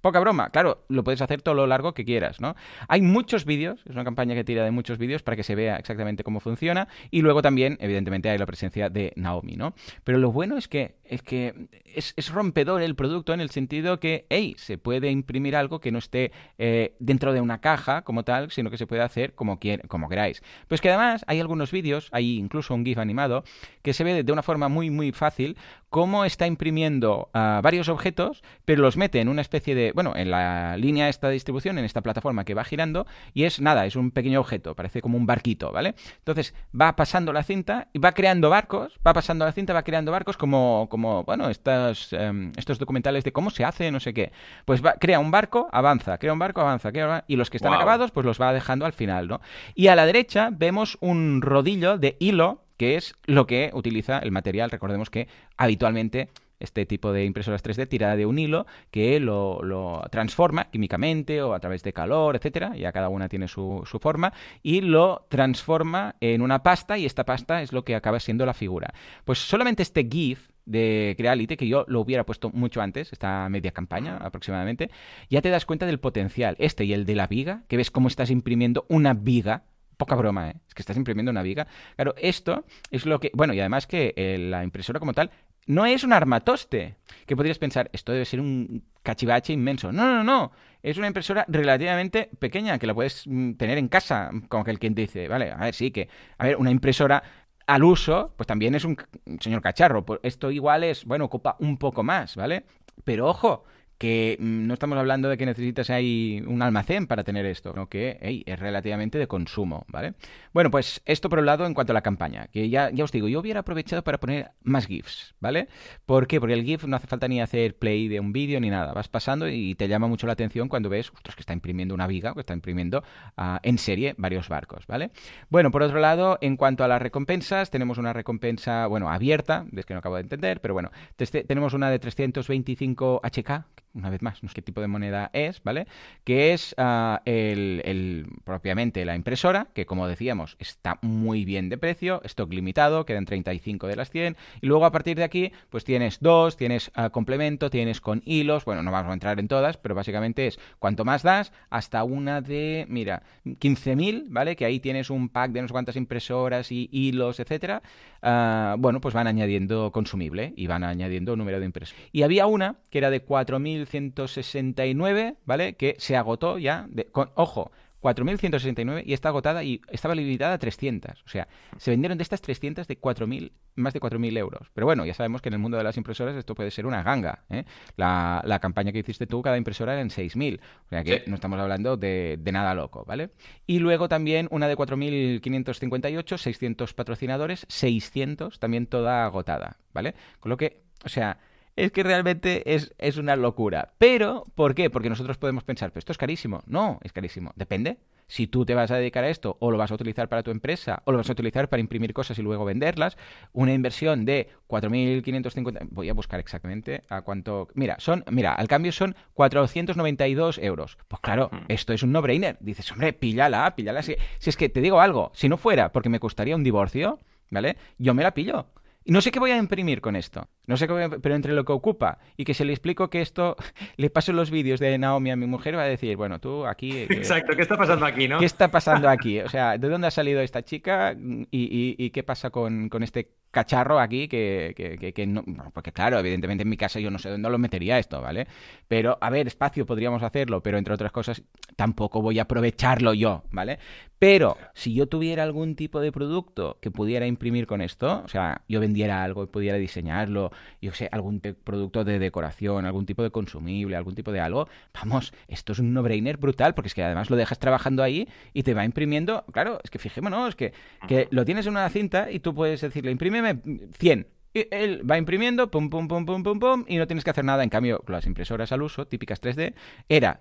[0.00, 0.50] Poca broma.
[0.50, 2.54] Claro, lo puedes hacer todo lo largo que quieras, ¿no?
[2.88, 5.76] Hay muchos vídeos, es una campaña que tira de muchos vídeos para que se vea
[5.76, 6.88] exactamente cómo funciona.
[7.10, 9.74] Y luego también, evidentemente, hay la presencia de Naomi, ¿no?
[10.04, 14.26] Pero lo bueno es que es que es, rompedor el producto en el sentido que,
[14.28, 18.50] hey, se puede imprimir algo que no esté eh, dentro de una caja como tal,
[18.50, 19.58] sino que se puede hacer como,
[19.88, 20.42] como queráis.
[20.68, 23.44] Pues que además hay algunos vídeos, hay incluso un GIF animado,
[23.82, 25.56] que se ve de una forma muy, muy fácil
[25.90, 30.30] cómo está imprimiendo ah, varios objetos, pero los mete en una especie de, bueno, en
[30.30, 33.96] la línea esta de distribución, en esta plataforma que va girando, y es nada, es
[33.96, 35.94] un pequeño objeto, parece como un barquito, ¿vale?
[36.18, 40.12] Entonces va pasando la cinta y va creando barcos, va pasando la cinta, va creando
[40.12, 44.32] barcos como como, bueno, estas, em, estos documentales de cómo se hace, no sé qué.
[44.64, 47.72] Pues va, crea un barco, avanza, crea un barco, avanza, crea, y los que están
[47.72, 49.40] acabados, pues los va dejando al final, ¿no?
[49.74, 54.32] Y a la derecha vemos un rodillo de hilo, que es lo que utiliza el
[54.32, 59.62] material, recordemos que habitualmente este tipo de impresoras 3D tirada de un hilo que lo,
[59.62, 63.98] lo, transforma químicamente o a través de calor, etcétera, ya cada una tiene su, su,
[63.98, 68.46] forma, y lo transforma en una pasta y esta pasta es lo que acaba siendo
[68.46, 68.92] la figura.
[69.24, 73.72] Pues solamente este GIF de Creality, que yo lo hubiera puesto mucho antes, esta media
[73.72, 74.90] campaña aproximadamente,
[75.30, 76.56] ya te das cuenta del potencial.
[76.58, 79.64] Este y el de la viga, que ves cómo estás imprimiendo una viga
[79.98, 80.54] poca broma, ¿eh?
[80.66, 81.66] Es que estás imprimiendo una viga.
[81.96, 83.30] Claro, esto es lo que...
[83.34, 85.30] Bueno, y además que eh, la impresora como tal
[85.66, 86.96] no es un armatoste.
[87.26, 89.92] Que podrías pensar, esto debe ser un cachivache inmenso.
[89.92, 90.52] No, no, no.
[90.82, 94.78] Es una impresora relativamente pequeña que la puedes mm, tener en casa, como que el
[94.78, 97.22] quien dice, vale, a ver, sí, que, a ver, una impresora
[97.66, 98.96] al uso, pues también es un
[99.40, 100.06] señor cacharro.
[100.22, 102.64] Esto igual es, bueno, ocupa un poco más, ¿vale?
[103.04, 103.64] Pero ojo,
[103.98, 107.88] que mm, no estamos hablando de que necesitas ahí un almacén para tener esto, sino
[107.88, 110.14] que es relativamente de consumo, ¿vale?
[110.54, 113.12] Bueno, pues esto por un lado en cuanto a la campaña, que ya, ya os
[113.12, 115.68] digo, yo hubiera aprovechado para poner más GIFs, ¿vale?
[116.06, 116.40] ¿Por qué?
[116.40, 119.08] Porque el GIF no hace falta ni hacer play de un vídeo ni nada, vas
[119.08, 122.34] pasando y te llama mucho la atención cuando ves, ostras, que está imprimiendo una viga,
[122.34, 123.02] que está imprimiendo
[123.36, 125.10] uh, en serie varios barcos, ¿vale?
[125.48, 129.86] Bueno, por otro lado, en cuanto a las recompensas, tenemos una recompensa, bueno, abierta, es
[129.86, 133.64] que no acabo de entender, pero bueno, tenemos una de 325 HK,
[133.94, 135.86] una vez más, no sé qué tipo de moneda es, ¿vale?
[136.24, 142.20] Que es uh, el, propiamente la impresora, que como decíamos, está muy bien de precio,
[142.24, 146.18] stock limitado, quedan 35 de las 100, y luego a partir de aquí, pues tienes
[146.20, 149.94] dos, tienes uh, complemento, tienes con hilos, bueno, no vamos a entrar en todas, pero
[149.94, 154.56] básicamente es cuanto más das, hasta una de, mira, 15.000, ¿vale?
[154.56, 157.82] Que ahí tienes un pack de no sé cuántas impresoras y hilos, etcétera.
[158.22, 162.00] Uh, bueno, pues van añadiendo consumible y van añadiendo número de impresoras.
[162.12, 165.74] Y había una que era de 4.000 4.169, ¿vale?
[165.74, 167.70] Que se agotó ya, de, con, ojo,
[168.00, 171.22] 4.169 y está agotada y estaba limitada a 300.
[171.24, 171.48] O sea,
[171.78, 174.68] se vendieron de estas 300 de 4.000, más de 4.000 euros.
[174.72, 177.02] Pero bueno, ya sabemos que en el mundo de las impresoras esto puede ser una
[177.02, 177.44] ganga.
[177.50, 177.64] ¿eh?
[177.96, 180.60] La, la, campaña que hiciste tú, cada impresora era en 6.000.
[180.60, 181.24] O sea que sí.
[181.26, 183.30] no estamos hablando de, de, nada loco, ¿vale?
[183.66, 190.14] Y luego también una de 4.558, 600 patrocinadores, 600 también toda agotada, ¿vale?
[190.38, 191.38] Con lo que, o sea
[191.78, 193.92] es que realmente es, es, una locura.
[193.98, 194.90] Pero, ¿por qué?
[194.90, 196.62] Porque nosotros podemos pensar, pero esto es carísimo.
[196.66, 197.52] No, es carísimo.
[197.54, 197.98] Depende.
[198.26, 200.50] Si tú te vas a dedicar a esto, o lo vas a utilizar para tu
[200.50, 203.16] empresa, o lo vas a utilizar para imprimir cosas y luego venderlas,
[203.52, 205.88] una inversión de 4.550...
[205.90, 207.68] Voy a buscar exactamente a cuánto...
[207.74, 210.98] Mira, son, mira, al cambio son 492 euros.
[211.06, 212.58] Pues claro, esto es un no-brainer.
[212.60, 214.02] Dices, hombre, píllala, píllala.
[214.02, 217.20] Si, si es que te digo algo, si no fuera porque me costaría un divorcio,
[217.50, 217.76] ¿vale?
[217.98, 218.66] Yo me la pillo.
[219.08, 220.48] Y no sé qué voy a imprimir con esto.
[220.66, 221.08] No sé qué voy a...
[221.08, 223.56] Pero entre lo que ocupa y que se le explico que esto
[223.96, 226.90] le paso los vídeos de Naomi a mi mujer, va a decir, bueno, tú aquí...
[226.90, 227.04] Que...
[227.14, 228.38] Exacto, ¿qué está pasando aquí, no?
[228.38, 229.40] ¿Qué está pasando aquí?
[229.40, 233.02] O sea, ¿de dónde ha salido esta chica y, y, y qué pasa con, con,
[233.02, 235.42] este cacharro aquí que, que, que no...
[235.72, 238.46] Porque claro, evidentemente en mi casa yo no sé dónde lo metería esto, ¿vale?
[238.88, 241.42] Pero, a ver, espacio podríamos hacerlo, pero entre otras cosas
[241.76, 243.78] tampoco voy a aprovecharlo yo, ¿vale?
[244.18, 248.62] Pero si yo tuviera algún tipo de producto que pudiera imprimir con esto, o sea,
[248.68, 250.50] yo vendiera algo y pudiera diseñarlo,
[250.82, 255.32] yo sé, algún producto de decoración, algún tipo de consumible, algún tipo de algo, vamos,
[255.46, 258.74] esto es un no-brainer brutal, porque es que además lo dejas trabajando ahí y te
[258.74, 260.72] va imprimiendo, claro, es que fijémonos, que,
[261.06, 263.60] que lo tienes en una cinta y tú puedes decirle, imprímeme
[263.98, 267.30] 100, y él va imprimiendo, pum, pum, pum, pum, pum, pum, y no tienes que
[267.30, 267.62] hacer nada.
[267.62, 269.74] En cambio, con las impresoras al uso, típicas 3D,
[270.08, 270.40] era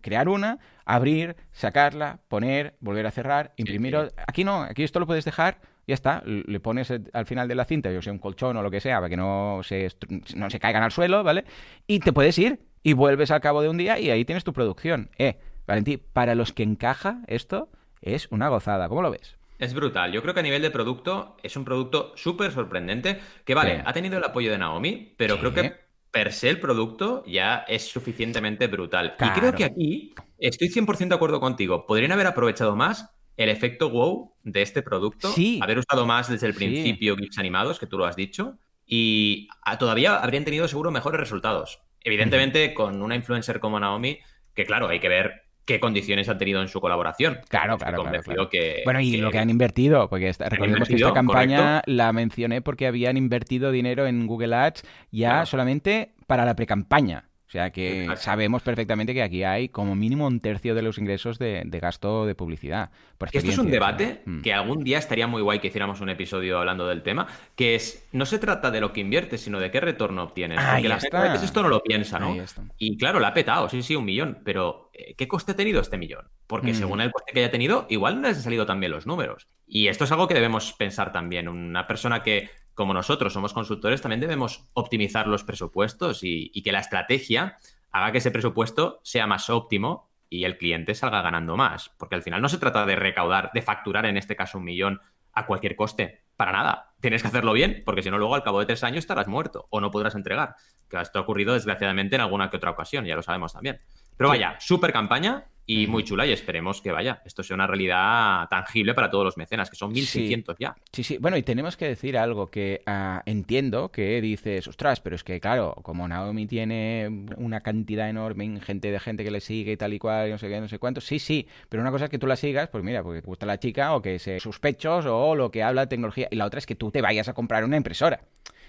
[0.00, 3.96] crear una, abrir, sacarla, poner, volver a cerrar, imprimir.
[3.96, 4.22] Sí, sí.
[4.26, 7.64] Aquí no, aquí esto lo puedes dejar, ya está, le pones al final de la
[7.64, 9.88] cinta, yo sé, un colchón o lo que sea, para que no se,
[10.34, 11.44] no se caigan al suelo, ¿vale?
[11.86, 14.52] Y te puedes ir y vuelves al cabo de un día y ahí tienes tu
[14.52, 15.10] producción.
[15.18, 17.68] Eh, Valentín, para los que encaja esto,
[18.00, 18.88] es una gozada.
[18.88, 19.36] ¿Cómo lo ves?
[19.58, 20.12] Es brutal.
[20.12, 23.18] Yo creo que a nivel de producto es un producto súper sorprendente.
[23.44, 23.82] Que vale, sí.
[23.84, 25.85] ha tenido el apoyo de Naomi, pero creo que
[26.16, 29.16] per se el producto ya es suficientemente brutal.
[29.18, 29.34] Claro.
[29.34, 31.84] Y creo que aquí estoy 100% de acuerdo contigo.
[31.84, 35.60] Podrían haber aprovechado más el efecto wow de este producto, sí.
[35.62, 38.56] haber usado más desde el principio GIFs animados, que tú lo has dicho,
[38.86, 39.48] y
[39.78, 41.82] todavía habrían tenido seguro mejores resultados.
[42.00, 44.18] Evidentemente, con una influencer como Naomi,
[44.54, 47.40] que claro, hay que ver qué condiciones han tenido en su colaboración.
[47.48, 48.48] Claro, claro, claro, claro.
[48.48, 51.56] Que, bueno, y que, lo que han invertido, porque esta, recordemos invertido, que esta campaña
[51.56, 51.92] correcto.
[51.92, 55.46] la mencioné porque habían invertido dinero en Google Ads ya claro.
[55.46, 57.28] solamente para la pre-campaña.
[57.46, 58.22] O sea que Exacto.
[58.22, 62.26] sabemos perfectamente que aquí hay como mínimo un tercio de los ingresos de, de gasto
[62.26, 62.90] de publicidad.
[63.32, 64.42] Esto es un debate mm.
[64.42, 68.08] que algún día estaría muy guay que hiciéramos un episodio hablando del tema, que es,
[68.12, 70.58] no se trata de lo que inviertes, sino de qué retorno obtienes.
[70.58, 72.36] Ahí porque la gente a veces esto no lo piensa, ¿no?
[72.78, 74.85] Y claro, la ha petado, sí, sí, un millón, pero
[75.16, 76.28] ¿qué coste ha tenido este millón?
[76.46, 76.76] Porque mm.
[76.76, 79.48] según el coste que haya tenido, igual no les han salido tan bien los números.
[79.66, 81.48] Y esto es algo que debemos pensar también.
[81.48, 86.72] Una persona que como nosotros somos consultores, también debemos optimizar los presupuestos y, y, que
[86.72, 87.56] la estrategia
[87.90, 91.90] haga que ese presupuesto sea más óptimo y el cliente salga ganando más.
[91.96, 95.00] Porque al final no se trata de recaudar, de facturar en este caso un millón
[95.32, 96.22] a cualquier coste.
[96.36, 96.92] Para nada.
[97.00, 99.68] Tienes que hacerlo bien, porque si no, luego al cabo de tres años estarás muerto
[99.70, 100.56] o no podrás entregar.
[100.90, 103.80] Que esto ha ocurrido desgraciadamente en alguna que otra ocasión, ya lo sabemos también.
[104.16, 108.48] Pero vaya, súper campaña y muy chula y esperemos que vaya, esto sea una realidad
[108.48, 110.42] tangible para todos los mecenas, que son 1.600 sí.
[110.60, 110.76] ya.
[110.92, 115.16] Sí, sí, bueno, y tenemos que decir algo que uh, entiendo que dices, ostras, pero
[115.16, 119.72] es que claro, como Naomi tiene una cantidad enorme, gente de gente que le sigue
[119.72, 121.90] y tal y cual, y no sé qué, no sé cuánto, sí, sí, pero una
[121.90, 124.20] cosa es que tú la sigas, pues mira, porque te gusta la chica o que
[124.20, 127.02] se sospechos o lo que habla de tecnología, y la otra es que tú te
[127.02, 128.20] vayas a comprar una impresora.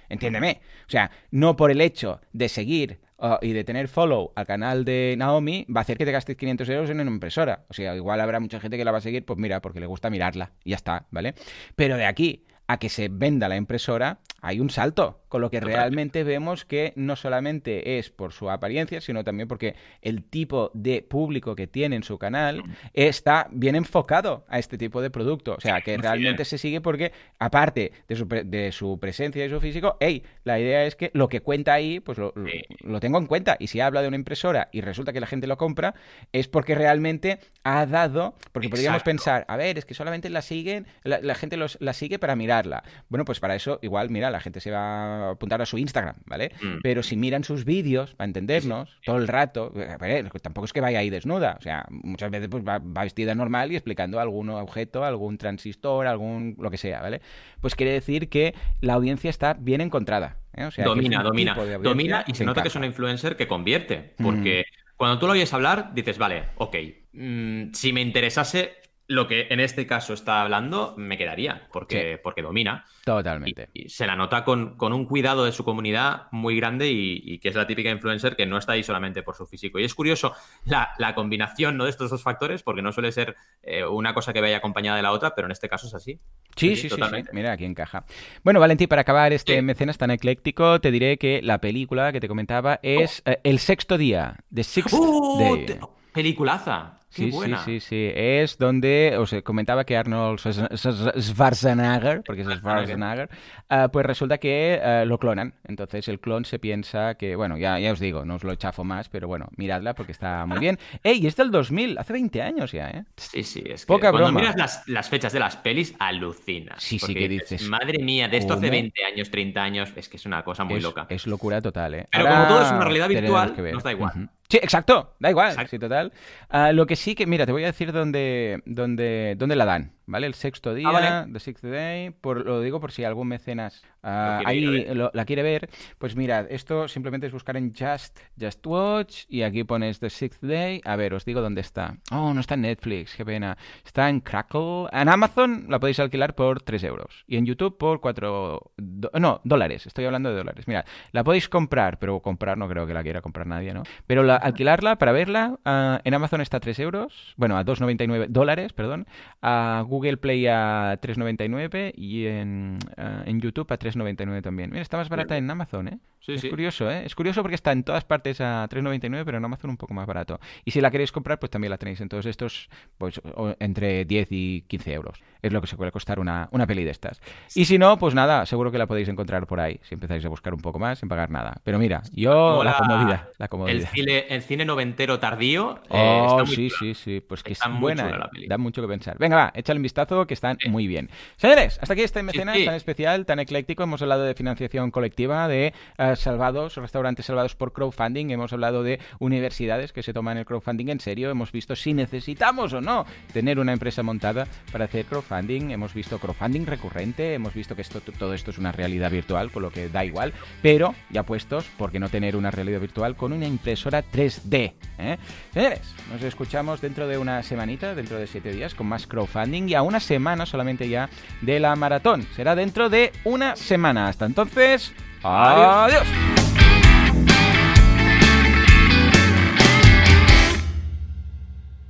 [0.10, 0.62] Entiéndeme.
[0.88, 4.86] O sea, no por el hecho de seguir uh, y de tener follow al canal
[4.86, 7.66] de Naomi va a hacer que te gastes 500 euros en una impresora.
[7.70, 9.86] O sea, igual habrá mucha gente que la va a seguir, pues mira, porque le
[9.86, 11.34] gusta mirarla y ya está, ¿vale?
[11.76, 15.60] Pero de aquí a que se venda la impresora, hay un salto, con lo que
[15.60, 21.02] realmente vemos que no solamente es por su apariencia, sino también porque el tipo de
[21.02, 22.64] público que tiene en su canal
[22.94, 25.56] está bien enfocado a este tipo de producto.
[25.58, 29.60] O sea, que realmente se sigue porque, aparte de su, de su presencia y su
[29.60, 32.34] físico, hey, la idea es que lo que cuenta ahí, pues lo,
[32.82, 33.58] lo, tengo en cuenta.
[33.60, 35.96] Y si habla de una impresora y resulta que la gente lo compra,
[36.32, 40.86] es porque realmente ha dado, porque podríamos pensar, a ver, es que solamente la siguen,
[41.04, 42.84] la, gente los, la sigue para mirarla.
[43.10, 46.16] Bueno, pues para eso, igual, mira, la gente se va a apuntar a su Instagram,
[46.26, 46.52] ¿vale?
[46.62, 46.78] Mm.
[46.84, 51.00] Pero si miran sus vídeos, para entendernos, todo el rato, ver, tampoco es que vaya
[51.00, 55.38] ahí desnuda, o sea, muchas veces pues va, vestida normal y explicando algún objeto, algún
[55.38, 57.22] transistor, algún lo que sea, ¿vale?
[57.62, 60.38] Pues quiere decir que la audiencia está bien encontrada.
[60.54, 60.66] ¿eh?
[60.66, 64.66] O sea, domina, domina, domina y se nota que es una influencer que convierte, porque
[64.98, 66.76] cuando tú lo oyes hablar, dices, vale, ok,
[67.14, 72.42] mm, si me interesase lo que en este caso está hablando, me quedaría, porque, porque
[72.42, 72.86] domina.
[73.06, 73.70] Totalmente.
[73.74, 77.48] Y, se la nota con, con, un cuidado de su comunidad muy grande y, que
[77.48, 79.80] es la típica influencer que no está ahí solamente por su físico.
[79.80, 80.34] Y es curioso
[80.66, 81.86] la, la combinación ¿no?
[81.86, 85.04] de estos dos factores, porque no suele ser eh, una cosa que vaya acompañada de
[85.04, 86.20] la otra, pero en este caso es así.
[86.58, 87.02] Sí, sí, sí,
[87.32, 88.04] Mira, aquí encaja.
[88.44, 92.28] Bueno, Valentín, para acabar este mecenas tan ecléctico, te diré que la película que te
[92.28, 93.32] comentaba es oh.
[93.32, 95.40] eh, El sexto día, The Sixth ¡Oh!
[95.40, 95.80] Day.
[96.12, 96.98] Peliculaza.
[97.10, 98.12] Sí, sí, sí, sí.
[98.14, 103.30] Es donde os comentaba que Arnold Schwarzenegger, porque es Schwarzenegger,
[103.70, 105.54] uh, pues resulta que uh, lo clonan.
[105.64, 108.84] Entonces el clon se piensa que, bueno, ya, ya os digo, no os lo chafo
[108.84, 110.78] más, pero bueno, miradla porque está muy bien.
[111.04, 111.26] ¡Ey!
[111.26, 113.06] Es del 2000, hace 20 años ya, ¿eh?
[113.16, 116.84] Sí, sí, es que Poca cuando miras las, las, fechas de las pelis, alucinas.
[116.84, 117.68] Sí, sí, que dices.
[117.68, 120.82] Madre mía, de esto hace 20 años, 30 años, es que es una cosa muy
[120.82, 121.08] loca.
[121.10, 122.06] Es locura total, ¿eh?
[122.12, 124.30] Pero como todo es una realidad virtual, nos da igual.
[124.50, 126.14] Sí, exacto, da igual, sí, total.
[126.52, 129.98] Uh, lo que sí que, mira, te voy a decir dónde, dónde, dónde la dan.
[130.08, 130.26] ¿vale?
[130.26, 134.42] El sexto día, ah, The Sixth Day, por, lo digo por si algún mecenas uh,
[134.46, 139.44] ahí la quiere ver, pues mirad, esto simplemente es buscar en Just, Just Watch y
[139.44, 141.98] aquí pones The Sixth Day, a ver, os digo dónde está.
[142.12, 143.58] Oh, no está en Netflix, qué pena.
[143.86, 148.00] Está en Crackle, en Amazon la podéis alquilar por 3 euros y en YouTube por
[148.00, 148.72] 4,
[149.14, 150.68] no, dólares, estoy hablando de dólares.
[150.68, 153.84] Mirad, la podéis comprar, pero comprar no creo que la quiera comprar nadie, ¿no?
[154.06, 158.28] Pero la, alquilarla para verla, uh, en Amazon está a 3 euros, bueno, a 2,99
[158.30, 159.08] dólares, perdón,
[159.42, 164.70] a Google Play a 3.99 y en, uh, en YouTube a 3.99 también.
[164.70, 166.00] Mira, está más barata en Amazon, ¿eh?
[166.20, 167.06] Sí, es curioso, ¿eh?
[167.06, 170.06] Es curioso porque está en todas partes a 3.99, pero en Amazon un poco más
[170.06, 170.42] barato.
[170.66, 173.22] Y si la queréis comprar, pues también la tenéis en todos estos, pues
[173.60, 175.24] entre 10 y 15 euros.
[175.42, 177.22] Es lo que se puede costar una, una peli de estas.
[177.56, 180.30] Y si no, pues nada, seguro que la podéis encontrar por ahí, si empezáis a
[180.30, 181.62] buscar un poco más sin pagar nada.
[181.64, 183.78] Pero mira, yo la, comodidad, la comodidad.
[183.78, 185.80] El cine, el cine noventero tardío.
[185.90, 187.22] Eh, oh, sí, sí, sí.
[187.22, 188.30] Pues que es buena.
[188.34, 188.46] ¿eh?
[188.48, 189.18] Da mucho que pensar.
[189.18, 191.10] Venga, va, échale un vistazo que están muy bien.
[191.38, 193.84] Señores, hasta aquí este mecenas tan especial, tan ecléctico.
[193.84, 198.30] Hemos hablado de financiación colectiva, de uh, salvados, restaurantes salvados por crowdfunding.
[198.32, 201.30] Hemos hablado de universidades que se toman el crowdfunding en serio.
[201.30, 205.72] Hemos visto si necesitamos o no tener una empresa montada para hacer crowdfunding.
[205.72, 207.34] Hemos visto crowdfunding recurrente.
[207.34, 210.34] Hemos visto que esto, todo esto es una realidad virtual, con lo que da igual.
[210.62, 214.74] Pero ya puestos, ¿por qué no tener una realidad virtual con una impresora 3D?
[214.98, 215.18] ¿eh?
[215.54, 219.76] Señores, nos escuchamos dentro de una semanita, dentro de siete días, con más crowdfunding y
[219.76, 221.10] a una semana solamente ya
[221.42, 222.26] de la maratón.
[222.36, 224.08] Será dentro de una semana.
[224.08, 224.92] Hasta entonces,
[225.22, 226.08] adiós.